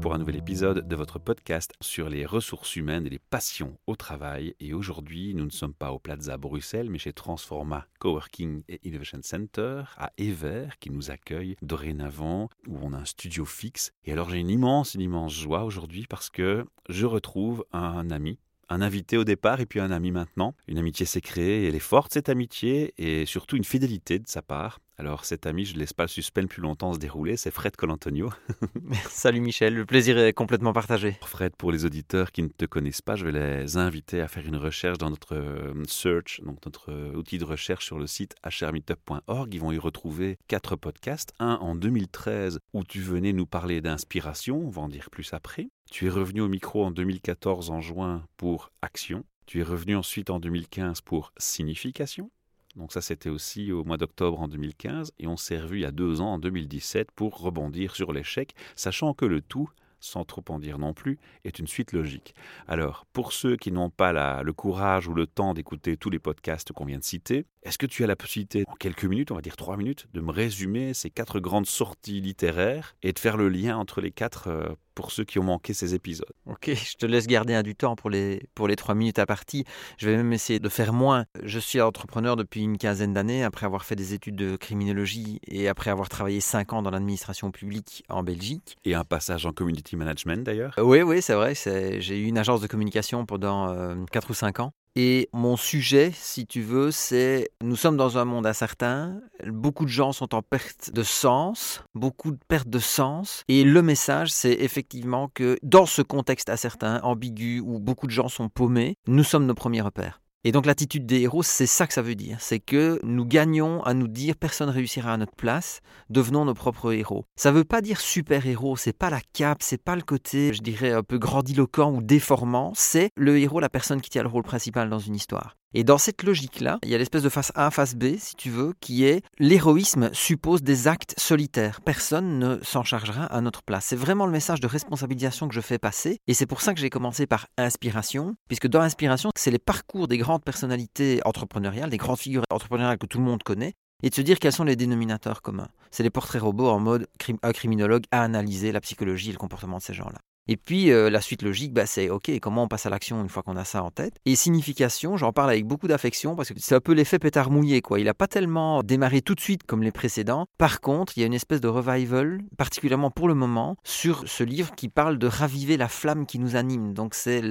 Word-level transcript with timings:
pour 0.00 0.14
un 0.14 0.18
nouvel 0.18 0.36
épisode 0.36 0.88
de 0.88 0.96
votre 0.96 1.18
podcast 1.18 1.74
sur 1.80 2.08
les 2.08 2.24
ressources 2.24 2.76
humaines 2.76 3.06
et 3.06 3.10
les 3.10 3.18
passions 3.18 3.76
au 3.86 3.96
travail. 3.96 4.54
Et 4.58 4.72
aujourd'hui, 4.72 5.34
nous 5.34 5.44
ne 5.44 5.50
sommes 5.50 5.74
pas 5.74 5.92
au 5.92 5.98
Plaza 5.98 6.38
Bruxelles, 6.38 6.88
mais 6.88 6.98
chez 6.98 7.12
Transforma 7.12 7.86
Coworking 7.98 8.62
et 8.68 8.80
Innovation 8.84 9.20
Center 9.22 9.82
à 9.98 10.10
Ever, 10.16 10.68
qui 10.80 10.90
nous 10.90 11.10
accueille 11.10 11.56
dorénavant, 11.60 12.48
où 12.66 12.78
on 12.80 12.94
a 12.94 12.98
un 12.98 13.04
studio 13.04 13.44
fixe. 13.44 13.92
Et 14.04 14.12
alors 14.12 14.30
j'ai 14.30 14.38
une 14.38 14.50
immense, 14.50 14.94
une 14.94 15.02
immense 15.02 15.34
joie 15.34 15.64
aujourd'hui 15.64 16.06
parce 16.08 16.30
que 16.30 16.64
je 16.88 17.04
retrouve 17.06 17.64
un 17.72 18.10
ami 18.10 18.38
un 18.70 18.82
invité 18.82 19.16
au 19.16 19.24
départ 19.24 19.60
et 19.60 19.66
puis 19.66 19.80
un 19.80 19.90
ami 19.90 20.12
maintenant. 20.12 20.54
Une 20.68 20.78
amitié 20.78 21.04
s'est 21.04 21.20
créée, 21.20 21.66
elle 21.66 21.74
est 21.74 21.80
forte 21.80 22.12
cette 22.12 22.28
amitié 22.28 22.94
et 22.98 23.26
surtout 23.26 23.56
une 23.56 23.64
fidélité 23.64 24.20
de 24.20 24.28
sa 24.28 24.42
part. 24.42 24.78
Alors 25.00 25.24
cet 25.24 25.46
ami, 25.46 25.64
je 25.64 25.72
ne 25.72 25.78
laisse 25.78 25.94
pas 25.94 26.02
le 26.02 26.08
suspense 26.08 26.44
plus 26.50 26.60
longtemps 26.60 26.92
se 26.92 26.98
dérouler, 26.98 27.38
c'est 27.38 27.50
Fred 27.50 27.74
Colantonio. 27.74 28.28
Salut 29.08 29.40
Michel, 29.40 29.74
le 29.74 29.86
plaisir 29.86 30.18
est 30.18 30.34
complètement 30.34 30.74
partagé. 30.74 31.16
Fred, 31.22 31.56
pour 31.56 31.72
les 31.72 31.86
auditeurs 31.86 32.32
qui 32.32 32.42
ne 32.42 32.48
te 32.48 32.66
connaissent 32.66 33.00
pas, 33.00 33.16
je 33.16 33.24
vais 33.24 33.32
les 33.32 33.78
inviter 33.78 34.20
à 34.20 34.28
faire 34.28 34.46
une 34.46 34.56
recherche 34.56 34.98
dans 34.98 35.08
notre 35.08 35.36
euh, 35.36 35.72
search, 35.86 36.42
donc 36.44 36.62
notre 36.66 36.92
euh, 36.92 37.14
outil 37.14 37.38
de 37.38 37.46
recherche 37.46 37.86
sur 37.86 37.98
le 37.98 38.06
site 38.06 38.34
hrmeetup.org. 38.44 39.54
Ils 39.54 39.58
vont 39.58 39.72
y 39.72 39.78
retrouver 39.78 40.36
quatre 40.48 40.76
podcasts. 40.76 41.32
Un 41.38 41.54
en 41.62 41.74
2013 41.74 42.58
où 42.74 42.84
tu 42.84 43.00
venais 43.00 43.32
nous 43.32 43.46
parler 43.46 43.80
d'inspiration, 43.80 44.58
on 44.66 44.68
va 44.68 44.82
en 44.82 44.88
dire 44.90 45.08
plus 45.08 45.32
après. 45.32 45.70
Tu 45.90 46.08
es 46.08 46.10
revenu 46.10 46.42
au 46.42 46.48
micro 46.48 46.84
en 46.84 46.90
2014 46.90 47.70
en 47.70 47.80
juin 47.80 48.26
pour 48.36 48.70
Action. 48.82 49.24
Tu 49.46 49.60
es 49.60 49.62
revenu 49.62 49.96
ensuite 49.96 50.28
en 50.28 50.40
2015 50.40 51.00
pour 51.00 51.32
Signification. 51.38 52.30
Donc 52.76 52.92
ça, 52.92 53.00
c'était 53.00 53.30
aussi 53.30 53.72
au 53.72 53.84
mois 53.84 53.96
d'octobre 53.96 54.40
en 54.40 54.48
2015, 54.48 55.12
et 55.18 55.26
on 55.26 55.36
s'est 55.36 55.60
revu 55.60 55.80
il 55.80 55.90
deux 55.90 56.20
ans, 56.20 56.34
en 56.34 56.38
2017, 56.38 57.10
pour 57.10 57.38
rebondir 57.40 57.96
sur 57.96 58.12
l'échec, 58.12 58.54
sachant 58.76 59.12
que 59.12 59.24
le 59.24 59.40
tout, 59.40 59.68
sans 60.00 60.24
trop 60.24 60.42
en 60.48 60.58
dire 60.58 60.78
non 60.78 60.94
plus, 60.94 61.18
est 61.44 61.58
une 61.58 61.66
suite 61.66 61.92
logique. 61.92 62.34
Alors, 62.66 63.06
pour 63.12 63.32
ceux 63.32 63.56
qui 63.56 63.70
n'ont 63.70 63.90
pas 63.90 64.42
le 64.42 64.52
courage 64.52 65.08
ou 65.08 65.14
le 65.14 65.26
temps 65.26 65.52
d'écouter 65.52 65.96
tous 65.96 66.10
les 66.10 66.18
podcasts 66.18 66.72
qu'on 66.72 66.86
vient 66.86 66.98
de 66.98 67.04
citer, 67.04 67.44
est-ce 67.62 67.76
que 67.76 67.86
tu 67.86 68.02
as 68.02 68.06
la 68.06 68.16
possibilité, 68.16 68.64
en 68.66 68.74
quelques 68.74 69.04
minutes, 69.04 69.30
on 69.30 69.34
va 69.34 69.42
dire 69.42 69.56
trois 69.56 69.76
minutes, 69.76 70.06
de 70.14 70.20
me 70.20 70.30
résumer 70.30 70.94
ces 70.94 71.10
quatre 71.10 71.40
grandes 71.40 71.66
sorties 71.66 72.20
littéraires 72.20 72.96
et 73.02 73.12
de 73.12 73.18
faire 73.18 73.36
le 73.36 73.48
lien 73.48 73.76
entre 73.76 74.00
les 74.00 74.10
quatre 74.10 74.48
euh, 74.48 74.68
pour 74.94 75.10
ceux 75.10 75.24
qui 75.24 75.38
ont 75.38 75.44
manqué 75.44 75.74
ces 75.74 75.94
épisodes 75.94 76.32
Ok, 76.46 76.70
je 76.74 76.96
te 76.96 77.06
laisse 77.06 77.26
garder 77.26 77.54
un 77.54 77.62
du 77.62 77.74
temps 77.74 77.96
pour 77.96 78.10
les, 78.10 78.42
pour 78.54 78.68
les 78.68 78.76
trois 78.76 78.94
minutes 78.94 79.18
à 79.18 79.26
partie. 79.26 79.64
Je 79.98 80.08
vais 80.08 80.16
même 80.16 80.32
essayer 80.32 80.58
de 80.58 80.68
faire 80.68 80.92
moins. 80.92 81.24
Je 81.42 81.58
suis 81.58 81.80
entrepreneur 81.80 82.36
depuis 82.36 82.62
une 82.62 82.78
quinzaine 82.78 83.12
d'années, 83.12 83.44
après 83.44 83.66
avoir 83.66 83.84
fait 83.84 83.96
des 83.96 84.14
études 84.14 84.36
de 84.36 84.56
criminologie 84.56 85.40
et 85.46 85.68
après 85.68 85.90
avoir 85.90 86.08
travaillé 86.08 86.40
cinq 86.40 86.72
ans 86.72 86.82
dans 86.82 86.90
l'administration 86.90 87.50
publique 87.50 88.04
en 88.08 88.22
Belgique. 88.22 88.76
Et 88.84 88.94
un 88.94 89.04
passage 89.04 89.46
en 89.46 89.52
community 89.52 89.96
management 89.96 90.44
d'ailleurs 90.44 90.74
Oui, 90.78 91.02
oui, 91.02 91.22
c'est 91.22 91.34
vrai. 91.34 91.54
J'ai 91.54 92.18
eu 92.18 92.26
une 92.26 92.38
agence 92.38 92.60
de 92.60 92.66
communication 92.66 93.26
pendant 93.26 93.68
euh, 93.68 93.94
quatre 94.10 94.30
ou 94.30 94.34
cinq 94.34 94.60
ans. 94.60 94.72
Et 94.96 95.28
mon 95.32 95.56
sujet, 95.56 96.10
si 96.14 96.46
tu 96.46 96.62
veux, 96.62 96.90
c'est 96.90 97.50
nous 97.62 97.76
sommes 97.76 97.96
dans 97.96 98.18
un 98.18 98.24
monde 98.24 98.46
incertain, 98.46 99.20
beaucoup 99.46 99.84
de 99.84 99.90
gens 99.90 100.12
sont 100.12 100.34
en 100.34 100.42
perte 100.42 100.92
de 100.92 101.02
sens, 101.02 101.84
beaucoup 101.94 102.32
de 102.32 102.38
perte 102.48 102.68
de 102.68 102.80
sens, 102.80 103.44
et 103.48 103.62
le 103.62 103.82
message, 103.82 104.32
c'est 104.32 104.52
effectivement 104.52 105.28
que 105.32 105.58
dans 105.62 105.86
ce 105.86 106.02
contexte 106.02 106.50
incertain, 106.50 107.00
ambigu, 107.02 107.60
où 107.60 107.78
beaucoup 107.78 108.08
de 108.08 108.12
gens 108.12 108.28
sont 108.28 108.48
paumés, 108.48 108.96
nous 109.06 109.24
sommes 109.24 109.46
nos 109.46 109.54
premiers 109.54 109.80
repères. 109.80 110.20
Et 110.42 110.52
donc 110.52 110.64
l'attitude 110.64 111.04
des 111.04 111.20
héros, 111.20 111.42
c'est 111.42 111.66
ça 111.66 111.86
que 111.86 111.92
ça 111.92 112.00
veut 112.00 112.14
dire. 112.14 112.38
C'est 112.40 112.60
que 112.60 112.98
nous 113.02 113.26
gagnons 113.26 113.82
à 113.82 113.92
nous 113.92 114.08
dire 114.08 114.36
personne 114.36 114.70
réussira 114.70 115.12
à 115.12 115.16
notre 115.18 115.34
place, 115.34 115.80
devenons 116.08 116.46
nos 116.46 116.54
propres 116.54 116.94
héros. 116.94 117.26
Ça 117.36 117.52
veut 117.52 117.64
pas 117.64 117.82
dire 117.82 118.00
super-héros, 118.00 118.76
c'est 118.76 118.96
pas 118.96 119.10
la 119.10 119.20
cape, 119.34 119.62
c'est 119.62 119.82
pas 119.82 119.96
le 119.96 120.02
côté, 120.02 120.54
je 120.54 120.62
dirais, 120.62 120.92
un 120.92 121.02
peu 121.02 121.18
grandiloquent 121.18 121.92
ou 121.92 122.00
déformant, 122.00 122.72
c'est 122.74 123.10
le 123.16 123.38
héros, 123.38 123.60
la 123.60 123.68
personne 123.68 124.00
qui 124.00 124.08
tient 124.08 124.22
le 124.22 124.28
rôle 124.28 124.42
principal 124.42 124.88
dans 124.88 124.98
une 124.98 125.14
histoire. 125.14 125.59
Et 125.72 125.84
dans 125.84 125.98
cette 125.98 126.24
logique-là, 126.24 126.78
il 126.82 126.88
y 126.88 126.96
a 126.96 126.98
l'espèce 126.98 127.22
de 127.22 127.28
face 127.28 127.52
A, 127.54 127.70
face 127.70 127.94
B, 127.94 128.16
si 128.18 128.34
tu 128.34 128.50
veux, 128.50 128.74
qui 128.80 129.04
est 129.04 129.22
l'héroïsme 129.38 130.10
suppose 130.12 130.62
des 130.62 130.88
actes 130.88 131.14
solitaires. 131.16 131.80
Personne 131.80 132.40
ne 132.40 132.58
s'en 132.62 132.82
chargera 132.82 133.26
à 133.26 133.40
notre 133.40 133.62
place. 133.62 133.84
C'est 133.84 133.96
vraiment 133.96 134.26
le 134.26 134.32
message 134.32 134.58
de 134.58 134.66
responsabilisation 134.66 135.46
que 135.46 135.54
je 135.54 135.60
fais 135.60 135.78
passer. 135.78 136.18
Et 136.26 136.34
c'est 136.34 136.46
pour 136.46 136.60
ça 136.60 136.74
que 136.74 136.80
j'ai 136.80 136.90
commencé 136.90 137.26
par 137.26 137.46
inspiration, 137.56 138.34
puisque 138.48 138.66
dans 138.66 138.80
inspiration, 138.80 139.30
c'est 139.36 139.52
les 139.52 139.60
parcours 139.60 140.08
des 140.08 140.18
grandes 140.18 140.42
personnalités 140.42 141.20
entrepreneuriales, 141.24 141.90
des 141.90 141.98
grandes 141.98 142.18
figures 142.18 142.42
entrepreneuriales 142.50 142.98
que 142.98 143.06
tout 143.06 143.18
le 143.18 143.24
monde 143.24 143.44
connaît, 143.44 143.74
et 144.02 144.10
de 144.10 144.14
se 144.14 144.22
dire 144.22 144.40
quels 144.40 144.52
sont 144.52 144.64
les 144.64 144.76
dénominateurs 144.76 145.40
communs. 145.40 145.68
C'est 145.92 146.02
les 146.02 146.10
portraits 146.10 146.42
robots 146.42 146.68
en 146.68 146.80
mode 146.80 147.06
un 147.42 147.52
criminologue 147.52 148.04
à 148.10 148.22
analyser 148.22 148.72
la 148.72 148.80
psychologie 148.80 149.28
et 149.28 149.32
le 149.32 149.38
comportement 149.38 149.78
de 149.78 149.82
ces 149.82 149.94
gens-là. 149.94 150.18
Et 150.50 150.56
puis 150.56 150.90
euh, 150.90 151.10
la 151.10 151.20
suite 151.20 151.42
logique, 151.42 151.72
bah, 151.72 151.86
c'est 151.86 152.10
OK, 152.10 152.28
comment 152.40 152.64
on 152.64 152.68
passe 152.68 152.84
à 152.84 152.90
l'action 152.90 153.22
une 153.22 153.28
fois 153.28 153.44
qu'on 153.44 153.56
a 153.56 153.64
ça 153.64 153.84
en 153.84 153.92
tête? 153.92 154.14
Et 154.26 154.34
signification, 154.34 155.16
j'en 155.16 155.32
parle 155.32 155.50
avec 155.50 155.64
beaucoup 155.64 155.86
d'affection 155.86 156.34
parce 156.34 156.48
que 156.48 156.54
c'est 156.56 156.74
un 156.74 156.80
peu 156.80 156.92
l'effet 156.92 157.20
pétard 157.20 157.52
mouillé. 157.52 157.82
quoi. 157.82 158.00
Il 158.00 158.06
n'a 158.06 158.14
pas 158.14 158.26
tellement 158.26 158.82
démarré 158.82 159.22
tout 159.22 159.36
de 159.36 159.40
suite 159.40 159.62
comme 159.62 159.84
les 159.84 159.92
précédents. 159.92 160.46
Par 160.58 160.80
contre, 160.80 161.16
il 161.16 161.20
y 161.20 161.22
a 161.22 161.26
une 161.26 161.34
espèce 161.34 161.60
de 161.60 161.68
revival, 161.68 162.40
particulièrement 162.58 163.12
pour 163.12 163.28
le 163.28 163.34
moment, 163.34 163.76
sur 163.84 164.24
ce 164.26 164.42
livre 164.42 164.74
qui 164.74 164.88
parle 164.88 165.18
de 165.18 165.28
raviver 165.28 165.76
la 165.76 165.86
flamme 165.86 166.26
qui 166.26 166.40
nous 166.40 166.56
anime. 166.56 166.94
Donc 166.94 167.14
c'est, 167.14 167.42